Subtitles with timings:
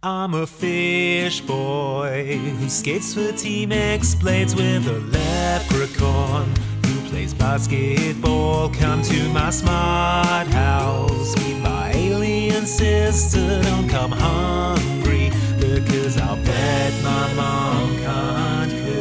[0.00, 6.54] I'm a fish boy who skates for Team X Blades with a leprechaun
[6.86, 8.68] who plays basketball.
[8.68, 13.60] Come to my smart house, meet my alien sister.
[13.60, 18.98] Don't come hungry because I'll bet my mom can't cook.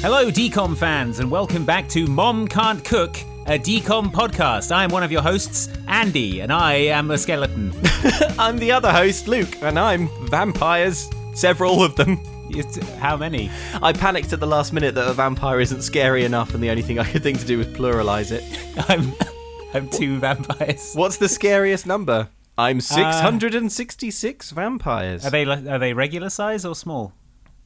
[0.00, 4.72] Hello, DCOM fans, and welcome back to Mom Can't Cook, a DCOM podcast.
[4.74, 7.72] I am one of your hosts, Andy, and I am a skeleton.
[8.38, 11.10] I'm the other host, Luke, and I'm vampires.
[11.34, 12.20] Several of them.
[12.50, 13.50] It's, how many?
[13.82, 16.82] I panicked at the last minute that a vampire isn't scary enough, and the only
[16.82, 18.44] thing I could think to do was pluralize it.
[18.88, 19.12] I'm,
[19.74, 20.92] I'm two vampires.
[20.94, 22.28] What's the scariest number?
[22.56, 25.26] I'm uh, 666 vampires.
[25.26, 27.14] Are they are they regular size or small?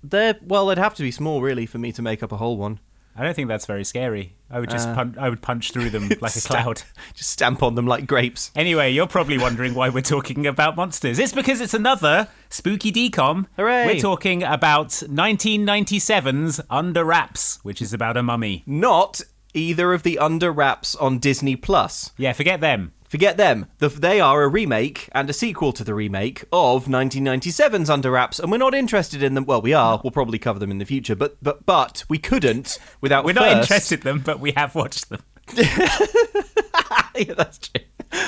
[0.02, 2.56] They're well, they'd have to be small, really, for me to make up a whole
[2.56, 2.80] one.
[3.16, 4.34] I don't think that's very scary.
[4.50, 6.82] I would just Uh, pun- I would punch through them like a cloud.
[7.14, 8.50] Just stamp on them like grapes.
[8.56, 11.18] Anyway, you're probably wondering why we're talking about monsters.
[11.18, 13.46] It's because it's another spooky DCOM.
[13.56, 13.86] Hooray.
[13.86, 18.62] We're talking about 1997's Under Wraps, which is about a mummy.
[18.66, 19.20] Not
[19.54, 22.10] either of the under wraps on Disney Plus.
[22.16, 22.92] Yeah, forget them.
[23.14, 23.66] Forget them.
[23.78, 28.40] The, they are a remake and a sequel to the remake of 1997's Under Wraps,
[28.40, 29.44] and we're not interested in them.
[29.44, 30.00] Well, we are.
[30.02, 33.24] We'll probably cover them in the future, but but but we couldn't without.
[33.24, 35.22] We're not interested in them, but we have watched them.
[35.56, 37.84] yeah, that's true.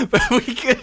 [0.08, 0.80] But we could.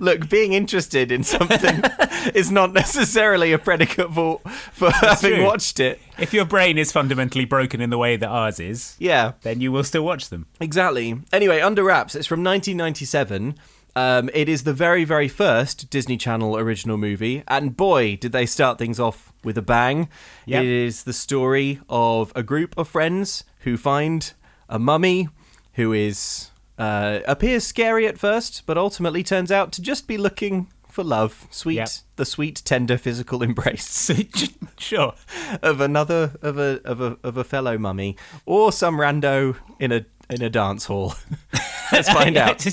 [0.00, 1.82] Look, being interested in something
[2.34, 4.40] is not necessarily a predicate for
[4.72, 5.44] for having true.
[5.44, 6.00] watched it.
[6.18, 9.32] If your brain is fundamentally broken in the way that ours is, Yeah.
[9.42, 10.46] then you will still watch them.
[10.60, 11.20] Exactly.
[11.32, 13.54] Anyway, Under Wraps, it's from 1997.
[13.96, 18.46] Um, it is the very, very first Disney Channel original movie, and boy, did they
[18.46, 20.08] start things off with a bang.
[20.46, 20.62] Yep.
[20.62, 24.32] It is the story of a group of friends who find
[24.68, 25.28] a mummy
[25.74, 26.47] who is
[26.78, 31.46] uh, appears scary at first, but ultimately turns out to just be looking for love,
[31.50, 31.88] sweet, Yep.
[32.16, 34.10] the sweet, tender physical embrace
[34.78, 35.14] sure.
[35.62, 40.06] of another of a of a of a fellow mummy, or some rando in a
[40.30, 41.14] in a dance hall.
[41.92, 42.64] Let's find out.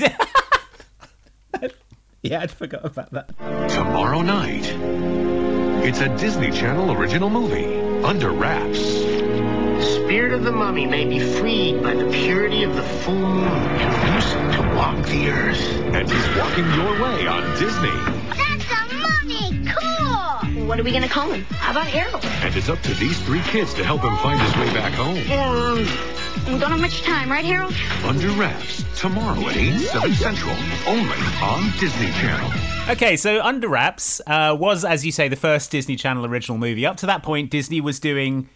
[2.21, 3.29] yeah, I'd forgot about that.
[3.69, 4.65] Tomorrow night,
[5.85, 9.04] it's a Disney Channel original movie, Under Wraps.
[10.05, 13.47] The spirit of the mummy may be freed by the purity of the full moon
[13.47, 15.59] and loosed to walk the earth.
[15.95, 17.89] And he's walking your way on Disney.
[18.37, 19.65] That's a mummy!
[19.67, 20.67] Cool!
[20.67, 21.43] What are we gonna call him?
[21.45, 22.23] How about Harold?
[22.23, 25.17] And it's up to these three kids to help him find his way back home.
[25.31, 27.73] Um, we don't have much time, right, Harold?
[28.05, 30.55] Under Wraps, tomorrow at 8, 7 Central,
[30.85, 32.51] only on Disney Channel.
[32.91, 36.85] Okay, so Under Wraps uh, was, as you say, the first Disney Channel original movie.
[36.85, 38.49] Up to that point, Disney was doing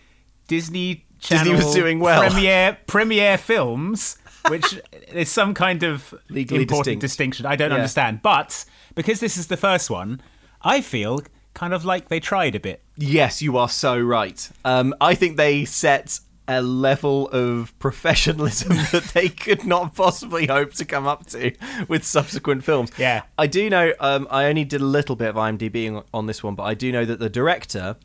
[0.48, 2.22] Disney Channel was doing well.
[2.30, 4.80] premiere premiere films, which
[5.14, 7.02] is some kind of Legally important distinct.
[7.02, 7.46] distinction.
[7.46, 7.76] I don't Yeah.
[7.78, 8.66] understand, but
[8.96, 10.22] because this is the first one,
[10.62, 11.22] I feel
[11.54, 12.82] kind of like they tried a bit.
[12.96, 14.50] Yes, you are so right.
[14.64, 20.74] Um, I think they set a level of professionalism that they could not possibly hope
[20.74, 21.52] to come up to
[21.88, 22.92] with subsequent films.
[22.98, 23.22] Yeah.
[23.38, 23.94] I do know.
[24.00, 26.92] Um, I only did a little bit of IMDb on this one, but I do
[26.92, 27.98] know that the director.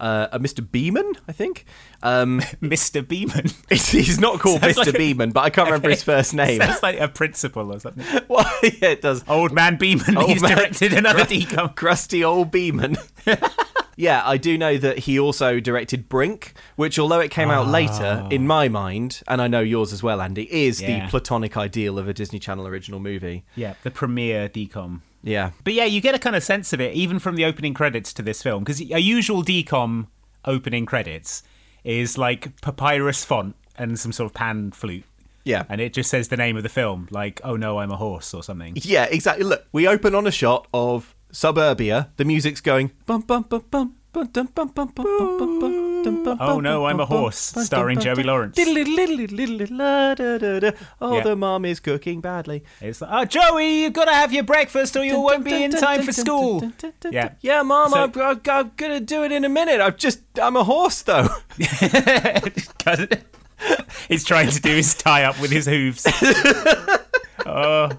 [0.00, 0.68] Uh, a Mr.
[0.68, 1.64] Beeman, I think.
[2.02, 3.06] Um, Mr.
[3.06, 3.46] Beeman.
[3.70, 4.86] he's not called Sounds Mr.
[4.86, 6.60] like Beeman, but I can't remember his first name.
[6.60, 8.04] Sounds like a principal or something.
[8.28, 9.22] well, yeah, it does.
[9.28, 10.16] Old man Beeman.
[10.16, 11.74] Old He's man- directed another DCOM.
[11.76, 12.96] crusty old Beeman.
[13.96, 18.26] yeah, I do know that he also directed Brink, which, although it came out later,
[18.30, 21.04] in my mind, and I know yours as well, Andy, is Yeah.
[21.04, 23.44] the platonic ideal of a Disney Channel original movie.
[23.54, 25.00] Yeah, the premiere DCOM.
[25.22, 25.50] Yeah.
[25.64, 28.12] But yeah, you get a kind of sense of it even from the opening credits
[28.14, 30.08] to this film because a usual DCOM
[30.44, 31.42] opening credits
[31.84, 35.04] is like papyrus font and some sort of pan flute.
[35.44, 35.64] Yeah.
[35.68, 38.32] And it just says the name of the film, like "Oh no, I'm a horse"
[38.32, 38.74] or something.
[38.76, 39.44] Yeah, exactly.
[39.44, 42.10] Look, we open on a shot of suburbia.
[42.16, 43.96] The music's going bum bum bum bum.
[46.40, 48.56] Oh no, I'm a horse, starring Joey Lawrence.
[51.00, 52.62] Oh, the mum is cooking badly.
[52.80, 55.70] It's like, "Oh Joey, you've got to have your breakfast or you won't be in
[55.70, 56.60] time for school."
[57.10, 57.32] Yeah.
[57.40, 59.80] Yeah, mum, I'm, I'm gonna do it in a minute.
[59.80, 61.28] I've just, I'm a horse though.
[64.08, 66.04] He's trying to do his tie up with his hooves.
[67.46, 67.90] oh,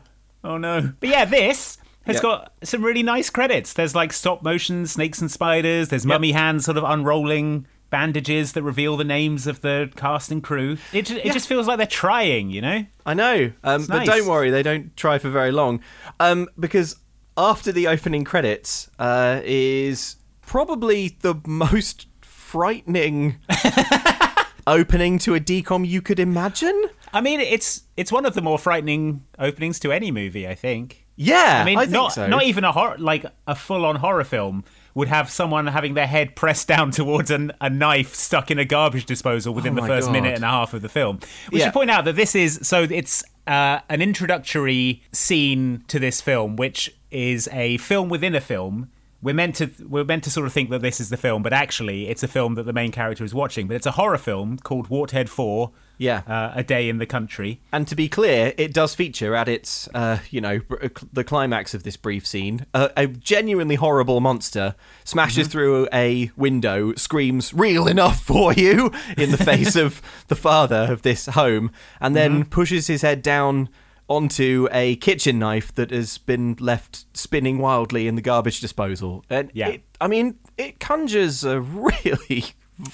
[0.43, 0.91] oh no.
[0.99, 2.21] But yeah, this has Yeah.
[2.21, 3.73] got some really nice credits.
[3.73, 5.89] There's like stop motion snakes and spiders.
[5.89, 10.41] There's mummy hands sort of unrolling bandages that reveal the names of the cast and
[10.43, 10.77] crew.
[10.91, 12.85] It, it just feels like they're trying, you know?
[13.05, 14.07] I know, um, but nice.
[14.07, 15.79] don't worry, they don't try for very long,
[16.19, 16.95] um, because
[17.37, 23.37] after the opening credits uh, is probably the most frightening
[24.67, 26.85] opening to a DCOM you could imagine.
[27.13, 30.47] I mean, it's it's one of the more frightening openings to any movie.
[30.47, 31.02] I think.
[31.15, 32.27] Yeah, I mean, think not so.
[32.27, 34.63] not even a horror like a full on horror film
[34.95, 38.65] would have someone having their head pressed down towards an, a knife stuck in a
[38.65, 40.13] garbage disposal within Oh the first God.
[40.13, 41.19] minute and a half of the film.
[41.51, 41.65] We Yeah.
[41.65, 46.55] should point out that this is so it's uh, an introductory scene to this film,
[46.55, 48.89] which is a film within a film.
[49.21, 51.53] We're meant to we're meant to sort of think that this is the film, but
[51.53, 53.67] actually it's a film that the main character is watching.
[53.67, 55.71] But it's a horror film called Warhead Four.
[55.97, 56.21] Yeah.
[56.27, 57.61] uh, a day in the country.
[57.71, 61.73] And to be clear, it does feature at its, uh, you know, br- the climax
[61.73, 67.87] of this brief scene, uh, a genuinely horrible monster smashes through a window, screams "Real
[67.87, 72.87] enough for you" in the face of the father of this home, and then pushes
[72.87, 73.69] his head down
[74.09, 79.23] onto a kitchen knife that has been left spinning wildly in the garbage disposal.
[79.29, 79.69] And Yeah.
[79.69, 82.45] it, I mean, it conjures a really.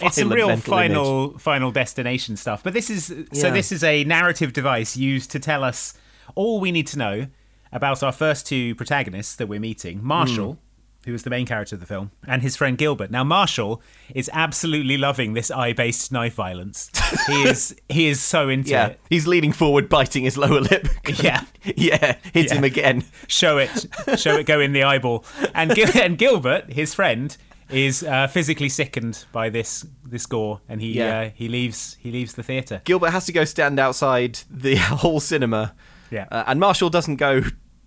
[0.02, 0.92] It's some real mental image.
[0.92, 5.40] final final destination stuff but this is so this is a narrative device used to
[5.40, 5.94] tell us
[6.36, 7.28] all we need to know
[7.72, 11.10] about our first two protagonists that we're meeting marshall Hmm.
[11.10, 13.82] who is the main character of the film and his friend gilbert now marshall
[14.14, 16.92] is absolutely loving this eye-based knife violence
[17.28, 20.88] he is he is so into Yeah, it he's leaning forward, biting his lower lip.
[21.24, 21.44] Yeah.
[21.64, 22.58] yeah, hits Yeah.
[22.58, 23.04] him again.
[23.28, 23.86] show it
[24.18, 25.24] show it go in the eyeball
[25.56, 27.36] and, Gil- and gilbert his friend
[27.70, 31.20] is uh, physically sickened by this this gore and he Yeah.
[31.20, 35.20] uh, he leaves he leaves the theater Gilbert has to go stand outside the whole
[35.20, 35.76] cinema.
[36.12, 36.26] Yeah.
[36.32, 37.42] Uh, and Marshall doesn't go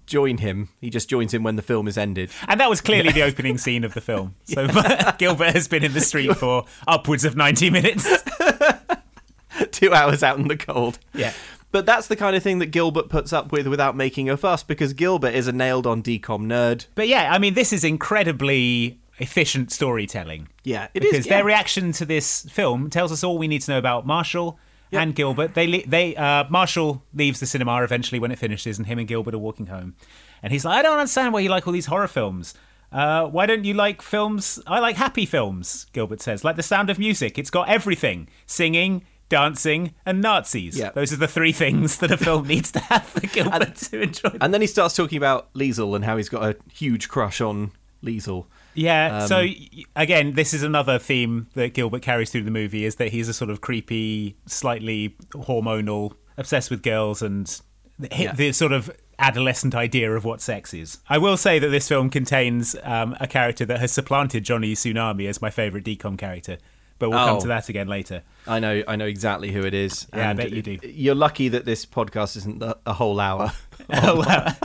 [0.06, 0.69] join him.
[0.81, 2.31] He just joins him when the film is ended.
[2.46, 4.34] And that was clearly the opening scene of the film.
[4.44, 4.67] So
[5.19, 8.06] Gilbert has been in the street for upwards of 90 minutes.
[9.70, 10.99] Two hours out in the cold.
[11.14, 11.32] Yeah.
[11.73, 14.62] But that's the kind of thing that Gilbert puts up with without making a fuss
[14.62, 16.87] because Gilbert is a nailed on DCOM nerd.
[16.94, 20.49] But yeah, I mean, this is incredibly efficient storytelling.
[20.64, 21.37] Yeah, it is, because yeah.
[21.37, 24.59] their reaction to this film tells us all we need to know about Marshall
[24.93, 25.55] and Gilbert.
[25.55, 29.35] They they uh, Marshall leaves the cinema eventually when it finishes, and him and Gilbert
[29.35, 29.94] are walking home.
[30.43, 32.55] And he's like, I don't understand why you like all these horror films.
[32.91, 34.61] Uh, why don't you like films?
[34.67, 35.87] I like happy films.
[35.93, 37.38] Gilbert says, like The Sound of Music.
[37.38, 40.79] It's got everything: singing, dancing, and Nazis.
[40.79, 40.91] Yeah.
[40.91, 44.37] Those are the three things that a film needs to have for Gilbert to enjoy.
[44.41, 47.73] And then he starts talking about Liesl and how he's got a huge crush on
[48.05, 48.47] Liesl.
[48.74, 49.26] Yeah.
[49.26, 49.46] so Um,
[49.76, 53.28] y- again, this is another theme that Gilbert carries through the movie: is that he's
[53.28, 57.60] a sort of creepy, slightly hormonal, obsessed with girls, and
[57.98, 58.32] the, Yeah.
[58.32, 60.98] the sort of adolescent idea of what sex is.
[61.08, 65.28] I will say that this film contains um, a character that has supplanted Johnny Tsunami
[65.28, 66.56] as my favorite DCOM character,
[66.98, 67.40] but we'll come Oh.
[67.40, 68.22] to that again later.
[68.48, 70.08] I know, I know exactly who it is.
[70.12, 70.78] Yeah, I bet you do.
[70.82, 73.52] You're lucky that this podcast isn't the, a whole hour.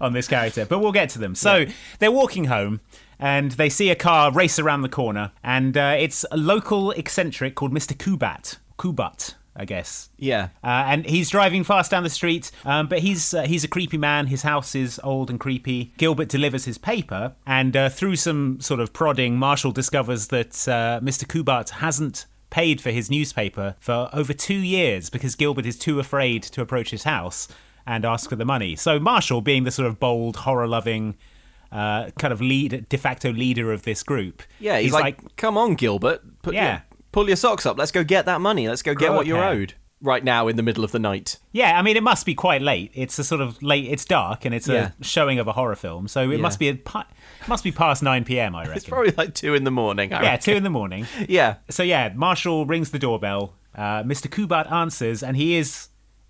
[0.00, 1.34] on this character, but we'll get to them.
[1.34, 1.64] So
[1.98, 2.80] they're walking home
[3.20, 7.54] and they see a car race around the corner, and uh, it's a local eccentric
[7.54, 7.94] called Mr.
[7.96, 8.56] Kubat.
[8.78, 10.08] Kubat, I guess.
[10.16, 13.68] yeah, Uh, and he's driving fast down the street, um, but he's uh, he's a
[13.68, 14.28] creepy man.
[14.28, 15.92] His house is old and creepy.
[15.98, 21.00] Gilbert delivers his paper, and uh, through some sort of prodding, Marshall discovers that uh,
[21.02, 21.24] Mr.
[21.26, 26.42] Kubat hasn't paid for his newspaper for over two years because Gilbert is too afraid
[26.42, 27.46] to approach his house
[27.86, 28.74] and ask for the money.
[28.76, 31.16] So Marshall, being the sort of bold, horror-loving.
[31.72, 34.42] Uh, kind of lead, de facto leader of this group.
[34.58, 34.78] yeah.
[34.80, 36.70] He's, like, "Come on, Gilbert, put Yeah.
[36.70, 36.82] your-
[37.12, 37.78] pull your socks up.
[37.78, 38.68] Let's go get that money.
[38.68, 41.36] Let's go get what you're pair." owed." Right now, in the middle of the night.
[41.52, 42.90] Yeah, I mean, it must be quite late.
[42.94, 43.84] It's a sort of late.
[43.90, 44.92] It's dark, and it's Yeah.
[44.98, 46.42] a showing of a horror film, so it Yeah.
[46.42, 48.54] must be a, it must be past nine p.m.
[48.56, 48.76] I reckon.
[48.76, 50.12] It's probably like two in the morning.
[50.14, 50.40] I yeah, reckon.
[50.44, 51.06] two in the morning.
[51.28, 53.52] Yeah, So yeah, Marshall rings the doorbell.
[53.76, 54.26] Uh, Mr.
[54.28, 55.88] Kubat answers, and he is,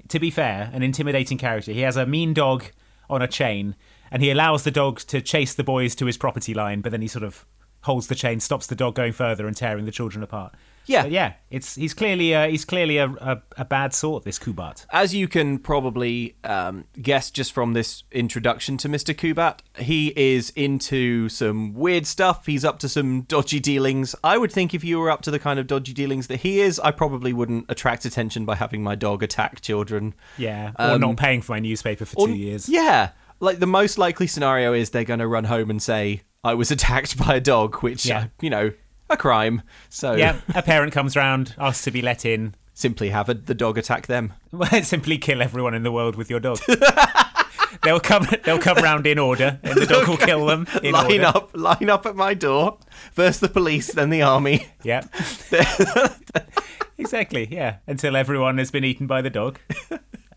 [0.08, 1.70] to be fair, an intimidating character.
[1.72, 2.64] He has a mean dog
[3.08, 3.76] on a chain,
[4.10, 7.02] and he allows the dog to chase the boys to his property line, but then
[7.02, 7.46] he sort of
[7.84, 10.54] holds the chain, stops the dog going further, and tearing the children apart.
[10.86, 11.02] Yeah.
[11.02, 11.32] But yeah.
[11.50, 14.24] It's he's clearly a, he's clearly a, a, a bad sort.
[14.24, 14.86] This Kubat.
[14.90, 19.14] as you can probably um, guess just from this introduction to Mr.
[19.14, 22.46] Kubat, he is into some weird stuff.
[22.46, 24.14] He's up to some dodgy dealings.
[24.24, 26.60] I would think if you were up to the kind of dodgy dealings that he
[26.60, 30.14] is, I probably wouldn't attract attention by having my dog attack children.
[30.38, 32.68] Yeah, or Um, not paying for my newspaper for Or- two years.
[32.68, 33.10] Yeah.
[33.40, 36.70] Like the most likely scenario is they're going to run home and say, I was
[36.76, 38.18] attacked by a dog, which, Yeah.
[38.20, 38.72] uh, you know,
[39.08, 39.62] a crime.
[39.88, 42.54] So Yeah, a parent comes round, asks to be let in.
[42.74, 44.34] simply have a, the dog attack them.
[44.82, 46.58] Simply kill everyone in the world with your dog.
[47.82, 48.26] they'll come.
[48.44, 51.24] They'll come round in order, and the dog will kill them in line order.
[51.26, 52.78] up, line up at my door.
[53.12, 54.66] First the police, then the army.
[54.82, 55.02] Yeah,
[56.98, 57.48] exactly.
[57.50, 59.58] Yeah, until everyone has been eaten by the dog,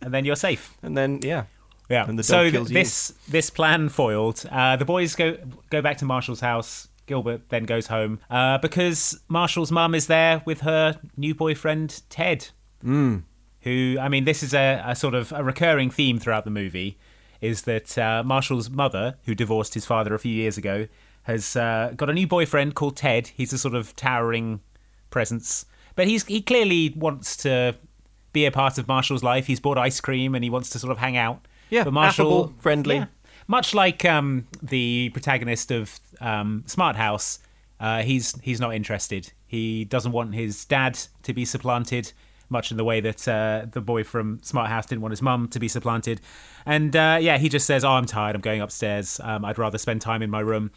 [0.01, 0.77] and then you're safe.
[0.81, 1.43] And then, yeah.
[1.89, 2.05] Yeah.
[2.07, 2.63] And the so you.
[2.65, 4.45] this this plan foiled.
[4.51, 5.37] Uh, the boys go
[5.69, 6.87] go back to Marshall's house.
[7.05, 12.47] Gilbert then goes home uh, because Marshall's mum is there with her new boyfriend Ted,
[12.81, 13.17] Hmm.
[13.63, 16.97] who, I mean, this is a, a sort of a recurring theme throughout the movie,
[17.41, 20.87] is that uh, Marshall's mother, who divorced his father a few years ago,
[21.23, 23.27] has uh, got a new boyfriend called Ted.
[23.35, 24.61] He's a sort of towering
[25.09, 25.65] presence,
[25.97, 27.75] but he's he clearly wants to
[28.31, 29.47] be a part of Marshall's life.
[29.47, 31.45] He's bought ice cream and he wants to sort of hang out.
[31.73, 32.95] Yeah, but Marshall, affable, friendly.
[32.97, 33.05] Yeah.
[33.47, 37.39] Much like um, the protagonist of um, Smart House,
[37.79, 39.33] uh, he's he's not interested.
[39.47, 42.13] He doesn't want his dad to be supplanted,
[42.47, 45.47] much in the way that uh, the boy from Smart House didn't want his mum
[45.47, 46.21] to be supplanted.
[46.63, 48.35] And uh, yeah, he just says, "Oh, I'm tired.
[48.35, 49.19] I'm going upstairs.
[49.23, 50.71] Um, I'd rather spend time in my room."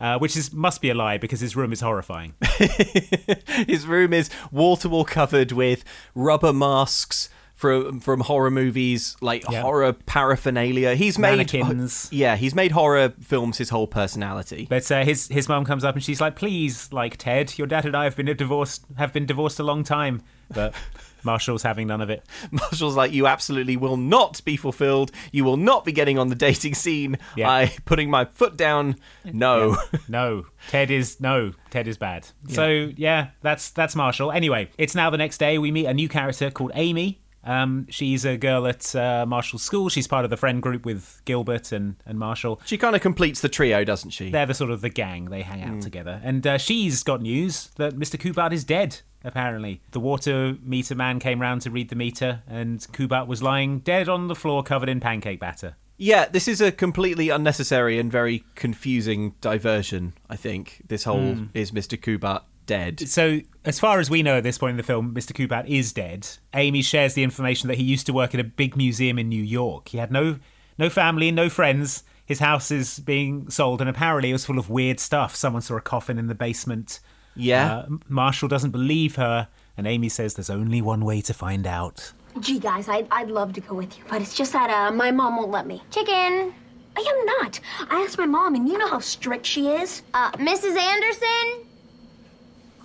[0.00, 2.32] Uh, which is must be a lie because his room is horrifying.
[3.66, 5.82] His room is wall to wall covered with
[6.14, 7.28] rubber masks
[7.58, 9.62] from from horror movies, like Yeah.
[9.62, 10.94] horror paraphernalia.
[10.94, 12.08] He's made Mannequins.
[12.12, 14.66] Yeah, he's made horror films his whole personality.
[14.70, 17.84] But uh, his his mum comes up and she's like, "Please, like Ted, your dad
[17.84, 20.22] and I have been divorced have been divorced a long time."
[20.54, 20.72] But
[21.24, 22.24] Marshall's having none of it.
[22.52, 25.10] Marshall's like, you absolutely will not be fulfilled.
[25.32, 27.18] You will not be getting on the dating scene.
[27.36, 27.50] Yeah.
[27.50, 28.96] I putting my foot down.
[29.24, 29.76] No.
[30.10, 32.28] No, Ted is no, Ted is bad.
[32.48, 34.30] So yeah, that's that's Marshall.
[34.32, 35.58] Anyway, it's now the next day.
[35.58, 37.20] We meet a new character called Amy.
[37.44, 39.88] Um, she's a girl at uh, Marshall's school.
[39.88, 42.60] She's part of the friend group with Gilbert and, and Marshall.
[42.64, 44.30] She kind of completes the trio, doesn't she?
[44.30, 45.26] They're the sort of the gang.
[45.26, 46.20] They hang out together.
[46.22, 48.18] And uh, she's got news that Mr.
[48.20, 49.00] Kubat is dead.
[49.24, 53.80] Apparently, the water meter man came round to read the meter, and Kubat was lying
[53.80, 55.74] dead on the floor, covered in pancake batter.
[55.96, 60.82] Yeah, this is a completely unnecessary and very confusing diversion, I think.
[60.86, 61.44] This whole Hmm.
[61.52, 61.98] is Mr.
[61.98, 63.00] Kubat dead.
[63.08, 65.32] So, as far as we know at this point in the film, Mr.
[65.32, 66.28] Kubat is dead.
[66.54, 69.42] Amy shares the information that he used to work at a big museum in New
[69.42, 69.88] York.
[69.88, 70.38] He had no
[70.78, 72.04] no family, and no friends.
[72.24, 75.34] His house is being sold, and apparently it was full of weird stuff.
[75.34, 77.00] Someone saw a coffin in the basement.
[77.34, 77.78] Yeah.
[77.78, 82.12] Uh, Marshall doesn't believe her, and Amy says there's only one way to find out.
[82.40, 85.10] Gee, guys, I'd, I'd love to go with you, but it's just that uh, my
[85.10, 85.82] mom won't let me.
[85.90, 86.54] Chicken.
[86.96, 87.60] I am not.
[87.90, 90.02] I asked my mom, and you know how strict she is.
[90.14, 90.76] Uh, Mrs.
[90.76, 91.67] Anderson?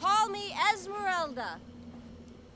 [0.04, 1.60] Call me Esmeralda.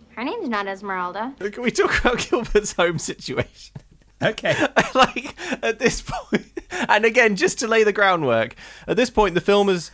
[0.10, 1.34] Her name's not Esmeralda.
[1.40, 3.74] Can we talk about Gilbert's home situation?
[4.22, 4.54] Okay.
[4.96, 6.46] like at this point,
[6.90, 9.92] and again, just to lay the groundwork, at this point, the film has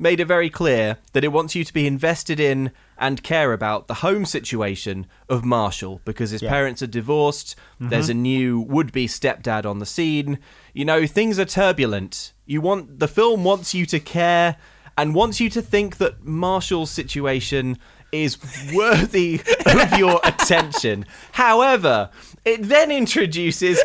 [0.00, 3.86] made it very clear that it wants you to be invested in and care about
[3.86, 7.54] the home situation of Marshall because his parents are divorced.
[7.78, 8.22] There's a mm-hmm.
[8.22, 10.40] new would-be stepdad on the scene.
[10.74, 12.32] You know, things are turbulent.
[12.46, 14.56] You want the film wants you to care
[14.96, 17.78] and wants you to think that Marshall's situation
[18.12, 18.38] is
[18.74, 21.04] worthy of your attention.
[21.32, 22.10] However,
[22.44, 23.82] it then introduces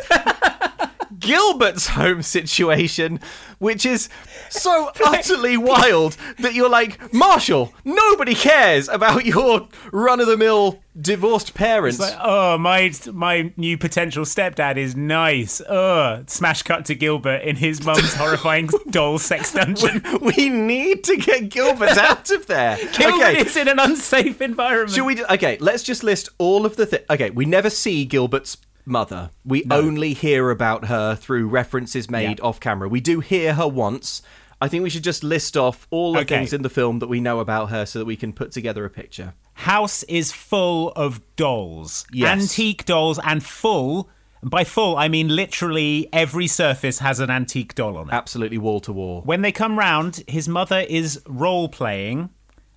[1.22, 3.20] Gilbert's home situation,
[3.58, 4.08] which is
[4.50, 10.82] so utterly wild that you're like, Marshall, nobody cares about your run of the mill
[11.00, 11.98] divorced parents.
[11.98, 15.60] Like, oh, my my new potential stepdad is nice.
[15.62, 16.28] Ugh.
[16.28, 20.02] Smash cut to Gilbert in his mum's horrifying doll sex dungeon.
[20.20, 22.76] we need to get Gilbert out of there.
[22.92, 23.40] Gilbert okay.
[23.40, 24.90] is in an unsafe environment.
[24.90, 25.24] Should we?
[25.24, 27.04] Okay, let's just list all of the things.
[27.08, 29.30] Okay, we never see Gilbert's mother.
[29.44, 32.44] We only hear about her through references made Yeah.
[32.44, 32.88] off camera.
[32.88, 34.22] We do hear her once.
[34.60, 36.36] I think we should just list off all the Okay.
[36.38, 38.84] things in the film that we know about her so that we can put together
[38.84, 39.34] a picture.
[39.54, 42.40] house is full of dolls, Yes.
[42.40, 44.08] antique dolls, and full.
[44.42, 48.12] By full, I mean literally every surface has an antique doll on it.
[48.14, 49.20] Absolutely wall to wall.
[49.24, 52.30] When they come round, his mother is role playing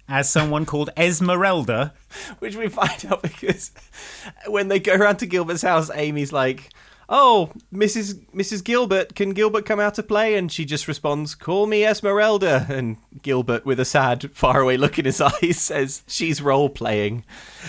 [0.07, 1.93] as someone called Esmeralda.
[2.39, 3.71] Which we find out because
[4.47, 6.69] when they go around to Gilbert's house, Amy's like,
[7.09, 8.23] "Oh, Mrs.
[8.33, 8.63] Mrs.
[8.63, 12.97] Gilbert, can Gilbert come out to play?" And she just responds, "Call me Esmeralda." And
[13.21, 17.25] Gilbert, with a sad, faraway look in his eyes, says, "She's role playing.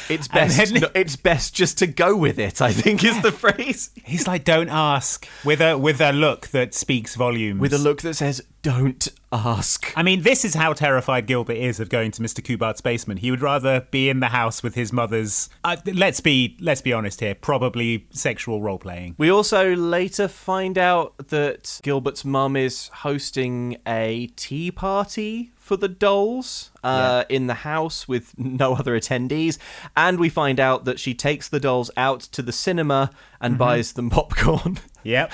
[0.08, 0.72] It's best.
[0.72, 3.90] then- it's best just to go with it." I think is the phrase.
[4.04, 7.60] He's like, "Don't ask," with a with a look that speaks volumes.
[7.60, 11.78] With a look that says, "Don't ask." I mean, this is how terrified Gilbert is
[11.78, 12.42] of going to Mr.
[12.42, 13.20] Kubat's basement.
[13.20, 15.49] He would rather be in the house with his mother's.
[15.62, 17.37] Uh, let's be let's be honest here.
[17.37, 19.14] Probably sexual role playing.
[19.18, 25.88] We also later find out that Gilbert's mum is hosting a tea party for the
[25.88, 29.58] dolls uh, in the house with no other attendees.
[29.96, 33.92] And we find out that she takes the dolls out to the cinema and buys
[33.92, 34.78] them popcorn.
[35.02, 35.32] Yep.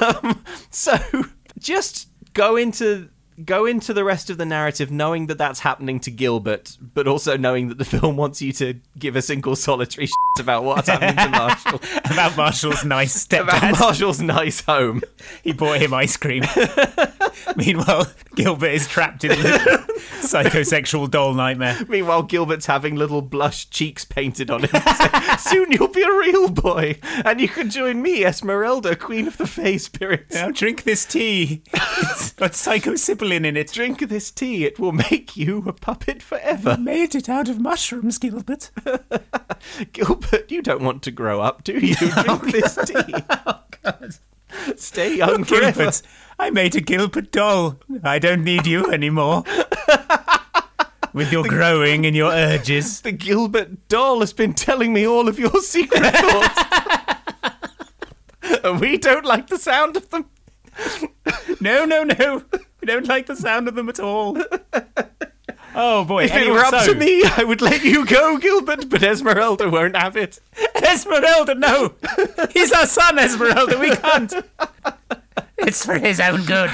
[0.70, 0.98] so
[1.58, 3.08] just go into.
[3.46, 7.34] Go into the rest of the narrative knowing that that's happening to Gilbert, but also
[7.38, 11.16] knowing that the film wants you to give a single solitary shit about what's happening
[11.16, 11.80] to Marshall.
[12.12, 13.80] About Marshall's nice stepdad, about.
[13.80, 15.00] Marshall's nice home.
[15.42, 16.42] he bought him ice cream.
[17.56, 19.34] Meanwhile, Gilbert is trapped in a
[20.20, 21.78] psychosexual doll nightmare.
[21.88, 24.82] Meanwhile, Gilbert's having little blush cheeks painted on him.
[25.38, 29.46] Soon you'll be a real boy, and you can join me, Esmeralda, Queen of the
[29.46, 30.34] Fey Spirits.
[30.34, 31.62] Now drink this tea.
[31.72, 33.72] It's got psychosibilin in it.
[33.72, 36.76] Drink this tea, it will make you a puppet forever.
[36.78, 38.70] Made it out of mushrooms, Gilbert.
[39.92, 41.96] Gilbert, you don't want to grow up, do you?
[42.00, 43.14] Oh, drink this tea.
[43.46, 43.60] Oh,
[44.76, 45.72] Stay young forever.
[45.72, 46.02] Gilbert,
[46.38, 47.78] I made a Gilbert doll.
[48.02, 49.44] I don't need you anymore.
[51.12, 53.00] With your growing and your urges.
[53.02, 56.62] The Gilbert doll has been telling me all of your secret thoughts.
[58.64, 60.26] and we don't like the sound of them.
[61.60, 62.44] No, no, no.
[62.80, 64.38] We don't like the sound of them at all.
[65.74, 66.24] Oh boy!
[66.24, 69.70] If it were up so- to me, I would let you go, Gilbert, but Esmeralda
[69.70, 70.38] won't have it.
[70.74, 71.94] Esmeralda, no!
[72.52, 73.78] He's our son, Esmeralda.
[73.78, 74.34] We can't.
[75.58, 76.70] It's for his own good.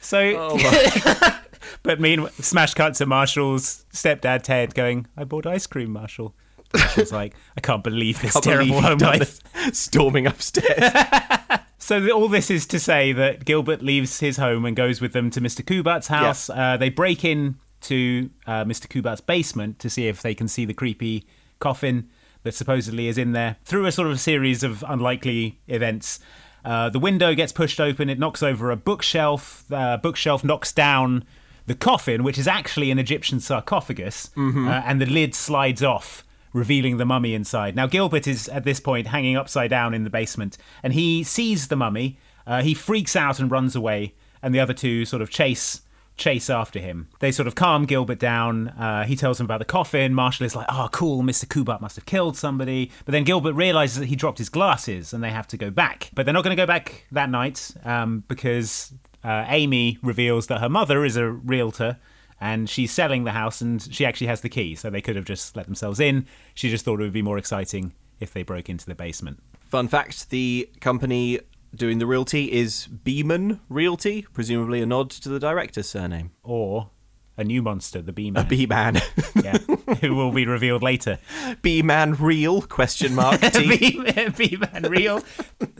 [0.00, 1.40] So, oh,
[1.82, 6.34] but meanwhile, smash cut to Marshall's stepdad Ted going, "I bought ice cream, Marshall."
[6.74, 9.40] Marshall's like, "I can't believe this Can't terrible home life."
[9.74, 10.92] Storming upstairs.
[11.78, 15.30] So all this is to say that Gilbert leaves his home and goes with them
[15.30, 15.64] to Mr.
[15.64, 16.50] Kubat's house.
[16.50, 18.88] Uh, they break in to uh, Mr.
[18.88, 21.24] Kubat's basement to see if they can see the creepy
[21.60, 22.08] coffin
[22.42, 23.56] that supposedly is in there.
[23.64, 26.18] Through a sort of a series of unlikely events,
[26.64, 28.10] uh, the window gets pushed open.
[28.10, 29.64] It knocks over a bookshelf.
[29.68, 31.22] The bookshelf knocks down
[31.66, 34.66] the coffin, which is actually an Egyptian sarcophagus, Mhm.
[34.68, 36.24] uh, and the lid slides off
[36.56, 37.76] revealing the mummy inside.
[37.76, 41.68] Now, Gilbert is at this point hanging upside down in the basement, and he sees
[41.68, 42.18] the mummy.
[42.46, 45.82] Uh, he freaks out and runs away, and the other two sort of chase
[46.16, 47.08] chase after him.
[47.20, 48.68] They sort of calm Gilbert down.
[48.68, 50.14] Uh, he tells them about the coffin.
[50.14, 51.44] Marshall is like, "Oh, cool, Mr.
[51.44, 55.22] Kubat must have killed somebody." But then Gilbert realizes that he dropped his glasses, and
[55.22, 56.10] they have to go back.
[56.14, 60.60] But they're not going to go back that night um, because uh, Amy reveals that
[60.60, 61.98] her mother is a realtor
[62.40, 65.24] and she's selling the house and she actually has the key so they could have
[65.24, 68.68] just let themselves in she just thought it would be more exciting if they broke
[68.68, 71.40] into the basement Fun fact the company
[71.74, 76.30] doing the realty is Beeman Realty, presumably a nod to the director's surname.
[76.42, 76.90] or
[77.38, 78.96] a new monster the bee man A bee man.
[79.44, 79.58] yeah
[80.00, 81.18] who will be revealed later
[81.62, 82.62] bee man real?
[82.62, 83.40] Question mark.
[83.52, 84.00] T.
[84.36, 85.22] bee man real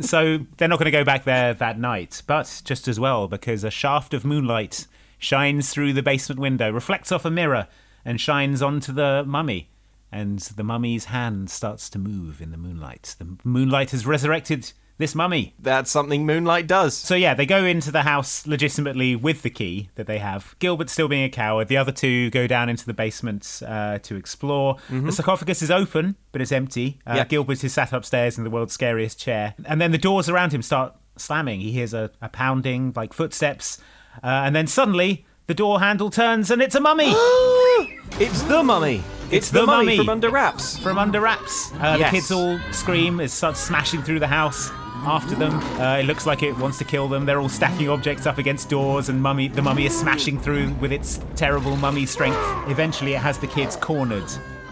[0.01, 3.65] so they're not going to go back there that night but just as well because
[3.65, 4.87] a shaft of moonlight
[5.19, 7.67] shines through the basement window reflects off a mirror
[8.05, 9.69] and shines onto the mummy
[10.13, 15.15] and the mummy's hand starts to move in the moonlight the moonlight has resurrected this
[15.15, 16.97] mummy That's something Moonlight does.
[16.97, 20.57] So yeah, they go into the house legitimately with the key that they have.
[20.59, 21.69] Gilbert still being a coward.
[21.69, 24.79] The other two go down into the basement uh, to explore.
[24.89, 26.99] The sarcophagus is open, but it's empty.
[27.07, 27.25] Uh, Yeah.
[27.25, 30.63] Gilbert is sat upstairs in the world's scariest chair, and then the doors around him
[30.63, 31.61] start slamming.
[31.61, 33.79] He hears a, a pounding, like footsteps,
[34.23, 37.13] uh, and then suddenly the door handle turns, and it's a mummy.
[38.19, 39.03] It's the mummy.
[39.31, 40.79] It's, the, mummy, from under wraps.
[40.79, 41.71] from under wraps.
[41.75, 42.11] Uh, Yes.
[42.11, 43.21] The kids all scream.
[43.21, 44.71] It starts smashing through the house
[45.05, 45.53] after them.
[45.79, 47.27] Uh, it looks like it wants to kill them.
[47.27, 50.93] They're all stacking objects up against doors, and mummy, the mummy is smashing through with
[50.93, 52.39] its terrible mummy strength.
[52.69, 54.31] Eventually, it has the kids cornered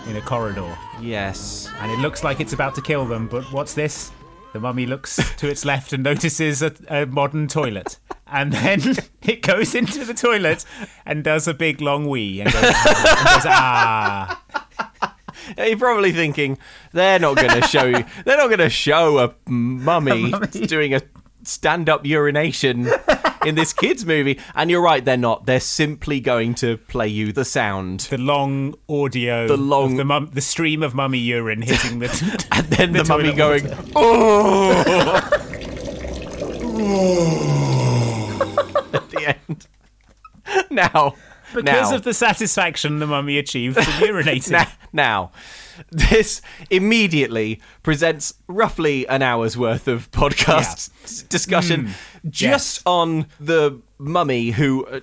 [0.08, 1.68] in a corridor, Yes.
[1.80, 3.26] and it looks like it's about to kill them.
[3.28, 4.10] But what's this?
[4.54, 7.98] The mummy looks to its left and notices a, a modern toilet.
[8.28, 10.64] And then it goes into the toilet
[11.04, 14.40] and does a big long wee and goes, and goes ah.
[15.58, 16.56] You're probably thinking
[16.92, 18.04] they're not going to show you.
[18.24, 21.00] They're not going to show a mummy, doing a
[21.48, 22.88] stand-up urination
[23.46, 24.38] in this kids movie.
[24.54, 25.46] And you're right, they're not.
[25.46, 30.30] They're simply going to play you the sound, the long audio, The long- the, mum,
[30.32, 33.82] the stream of mummy urine hitting the, and then the, mummy going, water.
[33.96, 35.30] "Oh!"
[38.92, 39.66] at the end.
[40.70, 41.14] Now,
[41.54, 44.50] because now, of the satisfaction the mummy achieved from urinating.
[44.52, 45.32] now, now,
[45.90, 51.90] this immediately presents roughly an hour's worth of podcast s- discussion
[52.28, 52.82] just yes.
[52.86, 55.00] on the mummy who uh,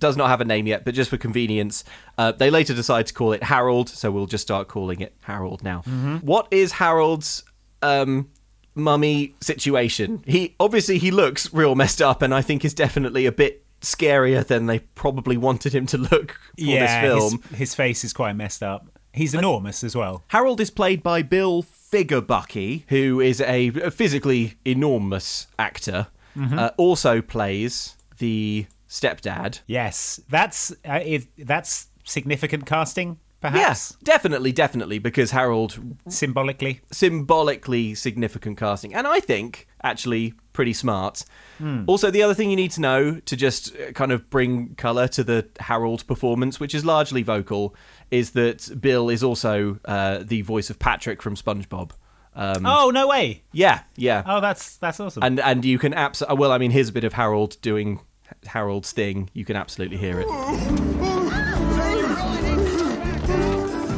[0.00, 1.84] does not have a name yet, but just for convenience,
[2.18, 5.62] uh, they later decide to call it Harold, so we'll just start calling it Harold
[5.62, 5.82] now.
[6.22, 7.44] What is Harold's
[7.82, 8.30] um,
[8.74, 10.22] mummy situation?
[10.26, 14.44] He obviously he looks real messed up, and I think is definitely a bit scarier
[14.44, 17.42] than they probably wanted him to look for yeah, this film.
[17.50, 18.97] His, his face is quite messed up.
[19.18, 20.24] He's enormous as well.
[20.28, 26.08] Harold is played by Bill Fagerbakke, who is a physically enormous actor.
[26.40, 29.60] Uh, also plays the stepdad.
[29.66, 33.58] Yes, that's uh, it, that's significant casting perhaps.
[33.58, 35.78] Yes, definitely, definitely, because Harold
[36.08, 36.80] Symbolically.
[36.90, 41.24] symbolically significant casting, and I think actually pretty smart.
[41.58, 41.84] Hmm.
[41.86, 45.06] Also, the other thing you need to know to just uh, kind of bring colour
[45.08, 47.74] to the Harold performance, which is largely vocal,
[48.10, 51.92] is that Bill is also uh, the voice of Patrick from SpongeBob.
[52.34, 53.42] Um, Oh no way!
[53.52, 54.22] Yeah, yeah.
[54.24, 55.22] Oh, that's that's awesome.
[55.24, 58.00] And and you can absolutely well, I mean, here's a bit of Harold doing
[58.46, 59.30] Harold's thing.
[59.32, 60.28] You can absolutely hear it.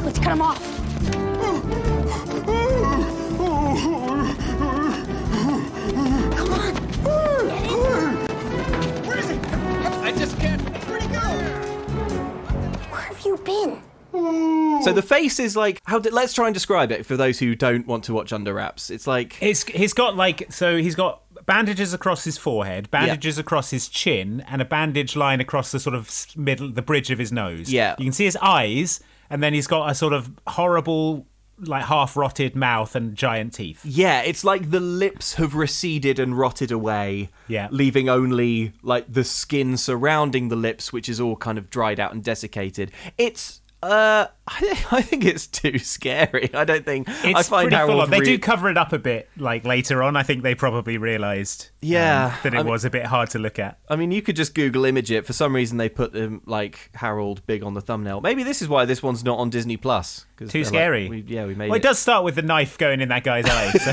[0.03, 0.70] Let's cut him off.
[14.83, 15.99] So the face is like how?
[15.99, 18.89] Did, let's try and describe it for those who don't want to watch Under Wraps.
[18.89, 23.71] It's like It's he's got like so he's got bandages across his forehead, bandages across
[23.71, 27.31] his chin, and a bandage line across the sort of middle, the bridge of his
[27.31, 27.71] nose.
[27.71, 27.95] Yeah.
[27.97, 31.25] you can see his eyes, and then he's got a sort of horrible,
[31.59, 33.81] like half rotted mouth and giant teeth.
[33.85, 37.29] Yeah, it's like the lips have receded and rotted away.
[37.47, 37.67] Yeah.
[37.71, 42.13] Leaving only like the skin surrounding the lips, which is all kind of dried out
[42.13, 42.91] and desiccated.
[43.17, 46.49] It's uh I, I think it's too scary.
[46.53, 48.09] I don't think It's I find pretty full Harold on.
[48.09, 50.15] They do cover it up a bit, like later on.
[50.17, 53.29] I think they probably realised, um, Yeah, that it I mean- was a bit hard
[53.31, 53.79] to look at.
[53.89, 55.25] I mean, you could just Google image it.
[55.25, 58.19] For some reason, they put um, like Harold big on the thumbnail.
[58.21, 60.25] Maybe this is why this one's not on Disney Plus.
[60.37, 61.09] Too they're like, scary.
[61.09, 61.79] we- yeah, we made Well, it.
[61.79, 63.71] it does start with the knife going in that guy's eye.
[63.71, 63.91] So.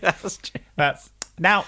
[0.00, 0.60] That's true.
[0.76, 1.06] But
[1.38, 1.66] now,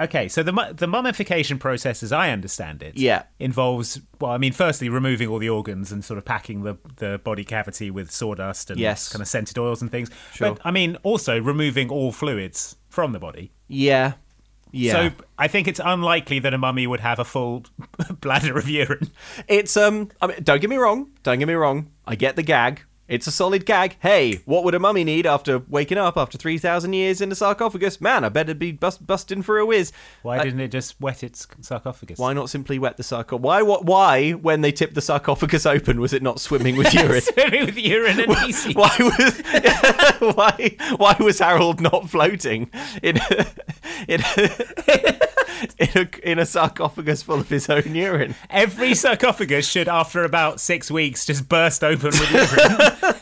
[0.00, 3.24] okay, so the the mummification process, as I understand it, Yeah.
[3.38, 7.20] involves well, I mean, firstly removing all the organs and sort of packing the the
[7.22, 9.08] body cavity with sawdust and Yes.
[9.10, 10.10] kind of scented oils and things.
[10.34, 10.52] Sure.
[10.52, 13.52] But I mean, also removing all fluids from the body.
[13.68, 14.12] Yeah,
[14.72, 14.92] yeah.
[14.92, 17.64] So I think it's unlikely that a mummy would have a full
[18.20, 19.10] bladder of urine.
[19.48, 20.10] It's um.
[20.20, 21.10] I mean, don't get me wrong.
[21.22, 21.90] Don't get me wrong.
[22.06, 22.82] I get the gag.
[23.06, 23.96] It's a solid gag.
[24.00, 27.34] Hey, what would a mummy need after waking up after three thousand years in a
[27.34, 28.00] sarcophagus?
[28.00, 29.92] Man, I better be bust, busting for a whiz.
[30.22, 32.18] Why didn't it just wet its sarcophagus?
[32.18, 33.44] Why not simply wet the sarcophagus?
[33.44, 33.60] Why?
[33.60, 33.84] What?
[33.84, 37.20] Why, when they tipped the sarcophagus open, was it not swimming with urine?
[37.20, 38.74] Swimming with urine and feces.
[38.74, 42.70] why was why why was Harold not floating
[43.02, 43.18] in
[44.08, 44.22] in
[45.78, 48.34] in a in a sarcophagus full of his own urine?
[48.50, 53.14] Every sarcophagus should, after about six weeks, just burst open with urine.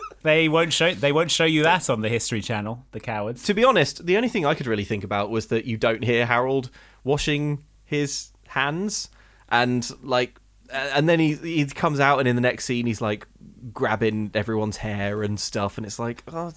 [0.22, 0.92] they won't show.
[0.92, 2.84] They won't show you that on the History Channel.
[2.92, 3.42] The cowards.
[3.44, 6.04] To be honest, the only thing I could really think about was that you don't
[6.04, 6.70] hear Harold
[7.04, 9.08] washing his hands,
[9.48, 13.26] and like, and then he he comes out, and in the next scene, he's like
[13.72, 16.52] grabbing everyone's hair and stuff, and it's like, oh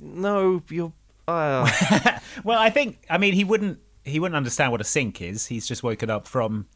[0.00, 0.92] no, you're.
[1.26, 1.68] Uh.
[2.44, 3.04] Well, I think.
[3.10, 3.80] I mean, he wouldn't.
[4.08, 5.46] He wouldn't understand what a sink is.
[5.46, 6.66] He's just woken up from.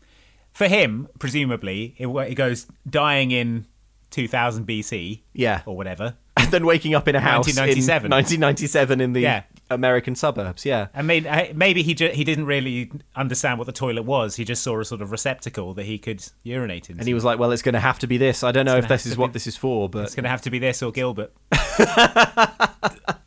[0.53, 3.65] For him, presumably, it, it goes dying in
[4.11, 5.21] 2000 BC.
[5.33, 5.63] Yeah.
[5.65, 6.17] Or whatever.
[6.37, 8.07] and then waking up in a house 1997.
[8.07, 9.43] in 1997 in the Yeah.
[9.71, 10.67] American suburbs.
[10.67, 10.89] Yeah.
[10.95, 14.37] I mean, maybe he ju- he didn't really understand what the toilet was.
[14.37, 16.99] He just saw a sort of receptacle that he could urinate in.
[16.99, 18.43] And he was like, "Well, it's going to have to be this.
[18.45, 20.31] I don't know if this is what be- this is for, but It's going to
[20.31, 21.33] have to be this or Gilbert.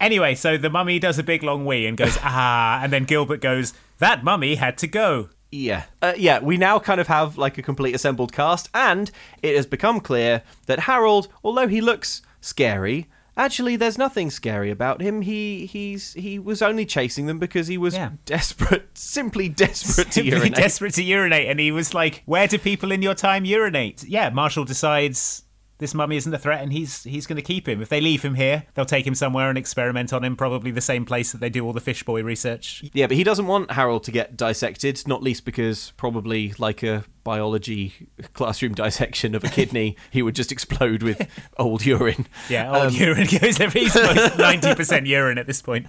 [0.00, 3.40] anyway, so the mummy does a big long wee and goes, ah, and then Gilbert
[3.40, 5.28] goes, that mummy had to go.
[5.52, 5.84] Yeah.
[6.00, 9.10] Uh, yeah, we now kind of have like a complete assembled cast, and
[9.42, 15.00] it has become clear that Harold, although he looks scary, actually there's nothing scary about
[15.00, 15.22] him.
[15.22, 18.10] He he's he was only chasing them because he was Yeah.
[18.26, 20.54] desperate, simply desperate to urinate.
[20.54, 21.48] desperate to urinate.
[21.48, 24.04] And he was like, where do people in your time urinate?
[24.04, 25.42] Yeah, Marshall decides
[25.80, 27.82] this mummy isn't a threat and he's he's going to keep him.
[27.82, 30.80] If they leave him here, they'll take him somewhere and experiment on him, probably the
[30.80, 32.84] same place that they do all the fish boy research.
[32.92, 37.04] yeah, but he doesn't want Harold to get dissected, not least because probably like a
[37.24, 41.26] biology classroom dissection of a kidney, he would just explode with
[41.58, 42.26] old urine.
[42.48, 43.86] Yeah, old Um, urine goes every
[44.38, 45.86] ninety percent urine at this point.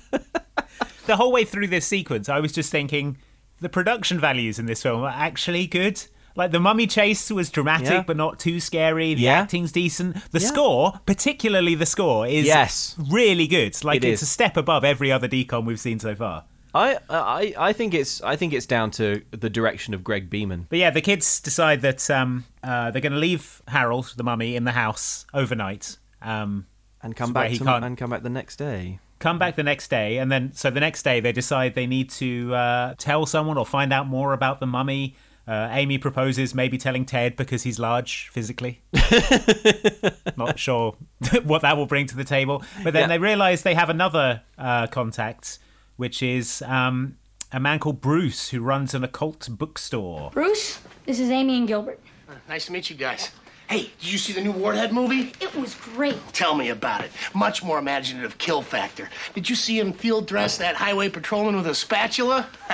[1.05, 3.17] the whole way through this sequence, I was just thinking
[3.59, 6.01] the production values in this film are actually good.
[6.35, 8.03] Like the mummy chase was dramatic Yeah.
[8.07, 9.13] but not too scary.
[9.13, 9.41] The Yeah.
[9.41, 10.15] acting's decent.
[10.31, 10.47] The Yeah.
[10.47, 12.95] score, particularly the score, is Yes.
[12.97, 13.81] really good.
[13.83, 14.29] Like It it's is.
[14.29, 16.45] a step above every other DCOM we've seen so far.
[16.73, 20.67] I, I I think it's I think it's down to the direction of Greg Beeman.
[20.69, 24.55] But yeah, the kids decide that um, uh, they're going to leave Harold, the mummy,
[24.55, 25.97] in the house overnight.
[26.21, 26.67] Um,
[27.03, 28.99] and come back he to, can't- and come back the next day.
[29.19, 32.09] come back the next day and then so the next day they decide they need
[32.09, 35.13] to uh, tell someone or find out more about the mummy
[35.51, 38.73] uh, amy proposes maybe telling ted because he's large physically
[40.37, 40.95] not sure
[41.43, 43.07] what that will bring to the table but then Yeah.
[43.07, 45.59] they realize they have another uh, contact
[45.97, 47.17] which is um,
[47.51, 51.99] a man called bruce who runs an occult bookstore Bruce, this is Amy and Gilbert.
[52.47, 53.31] Nice to meet you guys.
[53.71, 55.31] Hey, did you see the new Warhead movie?
[55.39, 56.17] It was great.
[56.33, 57.11] Tell me about it.
[57.33, 59.09] Much more imaginative kill factor.
[59.33, 62.49] Did you see him field dress that highway patrolman with a spatula?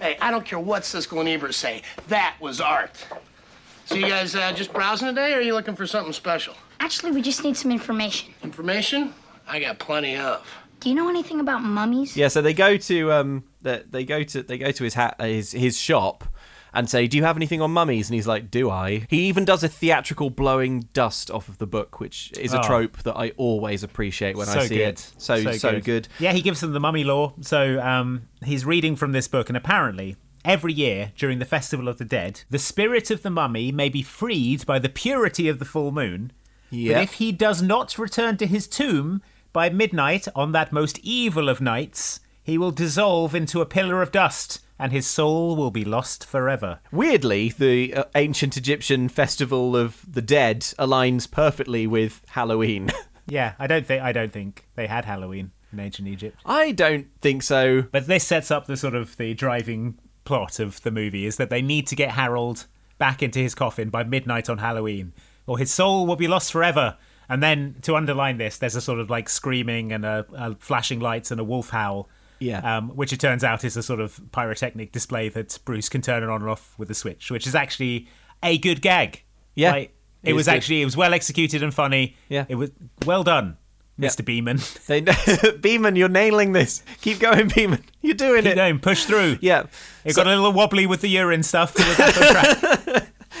[0.00, 1.82] hey, I don't care what Siskel and Ebert say.
[2.08, 3.06] That was art.
[3.84, 6.54] So you guys uh, just browsing today, or are you looking for something special?
[6.80, 8.34] Actually, we just need some information.
[8.42, 9.14] Information?
[9.46, 10.44] I got plenty of.
[10.80, 12.16] Do you know anything about mummies?
[12.16, 15.14] Yeah, so they go to um, they, they go to they go to his ha-
[15.20, 16.24] his his shop
[16.74, 19.44] and say, "Do you have anything on mummies?" And he's like, "Do I?" He even
[19.44, 22.66] does a theatrical blowing dust off of the book, which is a Oh.
[22.66, 24.88] trope that I always appreciate when so I see good.
[24.88, 25.12] it.
[25.18, 26.08] So so, so good.
[26.18, 27.34] Yeah, he gives them the mummy lore.
[27.40, 30.16] So um, he's reading from this book, and apparently.
[30.46, 34.02] Every year during the Festival of the Dead, the spirit of the mummy may be
[34.02, 36.32] freed by the purity of the full moon.
[36.70, 39.22] But if he does not return to his tomb
[39.54, 44.12] by midnight on that most evil of nights, he will dissolve into a pillar of
[44.12, 46.78] dust, and his soul will be lost forever.
[46.92, 52.90] Weirdly, the uh, ancient Egyptian festival of the dead aligns perfectly with Halloween.
[53.26, 56.38] Yeah, I don't think I don't think they had Halloween in ancient Egypt.
[56.44, 57.82] I don't think so.
[57.90, 61.50] But this sets up the sort of the driving plot of the movie is that
[61.50, 62.66] they need to get Harold
[62.98, 65.12] back into his coffin by midnight on Halloween,
[65.46, 66.96] or his soul will be lost forever.
[67.28, 71.00] And then to underline this, there's a sort of like screaming and a, a flashing
[71.00, 72.08] lights and a wolf howl.
[72.40, 72.78] Yeah.
[72.78, 76.22] Um, which it turns out is a sort of pyrotechnic display that Bruce can turn
[76.22, 78.08] it on and off with a switch, which is actually
[78.42, 79.22] a good gag.
[79.54, 80.54] Yeah, Like, it it was good.
[80.54, 82.16] actually it was well executed and funny.
[82.28, 82.44] Yeah.
[82.48, 82.70] It was
[83.06, 83.56] well done.
[83.98, 84.24] Mr.
[84.24, 84.58] Beeman.
[84.88, 85.00] They,
[85.60, 86.82] Beeman, you're nailing this.
[87.00, 87.84] Keep going, Beeman.
[88.02, 88.56] You're doing Keep it.
[88.56, 89.38] going, push through.
[89.40, 89.66] Yeah.
[90.04, 91.74] It So- got a little wobbly with the urine stuff.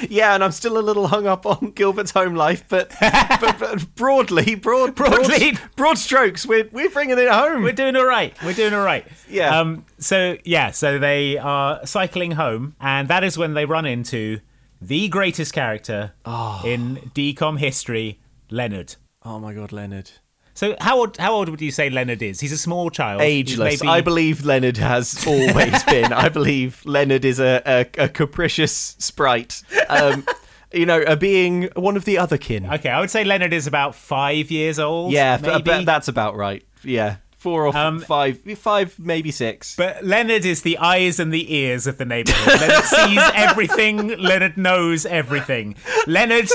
[0.00, 0.10] that's on track.
[0.10, 3.94] Yeah, and I'm still a little hung up on Gilbert's home life, but, but, but
[3.94, 5.52] broadly, broad, Broadly.
[5.52, 7.62] broad, broad strokes, we're we're bringing it home.
[7.62, 8.34] We're doing all right.
[8.44, 9.06] We're doing all right.
[9.28, 9.58] Yeah.
[9.60, 9.84] Um.
[9.98, 10.70] So yeah.
[10.70, 14.40] So they are cycling home, and that is when they run into
[14.80, 16.60] the greatest character Oh.
[16.64, 18.96] in DCOM history, Leonard.
[19.22, 20.10] oh my God, Leonard.
[20.54, 21.16] So how old?
[21.16, 22.38] How old would you say Leonard is?
[22.40, 23.20] He's a small child.
[23.22, 23.82] Ageless.
[23.82, 26.12] maybe- I believe Leonard has always been.
[26.12, 29.62] I believe Leonard is a, a, a capricious sprite.
[29.88, 30.24] Um,
[30.72, 32.66] you know, a being one of the other kin.
[32.66, 35.12] Okay, I would say Leonard is about five years old.
[35.12, 35.62] yeah, maybe.
[35.62, 36.64] but that's about right.
[36.84, 39.74] Yeah, four or Um, five, five, maybe six.
[39.76, 42.60] But Leonard is the eyes and the ears of the neighborhood.
[42.60, 44.08] Leonard sees everything.
[44.20, 45.74] Leonard knows everything.
[46.06, 46.48] Leonard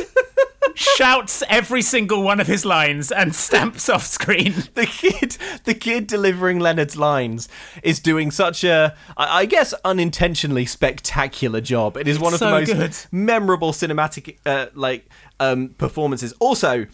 [0.80, 4.54] shouts every single one of his lines and stamps off screen.
[4.76, 7.50] the kid the kid delivering Leonard's lines
[7.84, 11.98] is doing such a, I guess unintentionally spectacular job.
[11.98, 12.96] It is one of so the most good.
[13.12, 15.08] memorable cinematic uh, like
[15.40, 16.34] um, performances.
[16.40, 16.86] Also,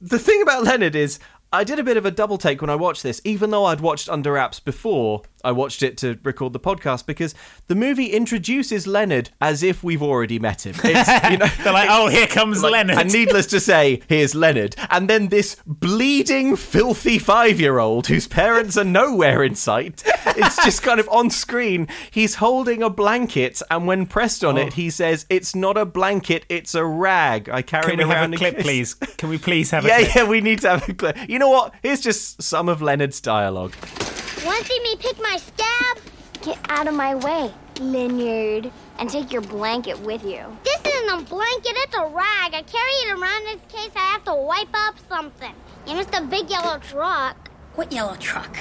[0.00, 1.18] the thing about Leonard is
[1.52, 3.80] I did a bit of a double take when I watched this, even though I'd
[3.80, 7.34] watched Under Wraps before I watched it to record the podcast, because
[7.68, 10.74] the movie introduces Leonard as if we've already met him.
[10.84, 12.98] It's, you know, They're like, oh, here comes like- Leonard.
[12.98, 14.76] And needless to say, here's Leonard.
[14.90, 20.02] And then this bleeding, filthy five year old whose parents are nowhere in sight.
[20.34, 21.88] It's just kind of on screen.
[22.10, 24.70] He's holding a blanket, and when pressed on it, oh.
[24.70, 27.48] he says, It's not a blanket, it's a rag.
[27.48, 28.94] I carry Can it we have a clip, case-" please?
[28.94, 30.14] Can we please have a Yeah, clip?
[30.14, 31.16] yeah, we need to have a clip.
[31.28, 31.74] You know what?
[31.82, 33.74] Here's just some of Leonard's dialogue.
[34.44, 35.98] Want to see me pick my scab?
[36.42, 40.44] Get out of my way, Leonard, and take your blanket with you.
[40.64, 42.54] This isn't a blanket, it's a rag.
[42.54, 45.54] I carry it around in case I have to wipe up something.
[45.86, 47.50] You missed a big yellow truck.
[47.76, 48.56] What yellow truck?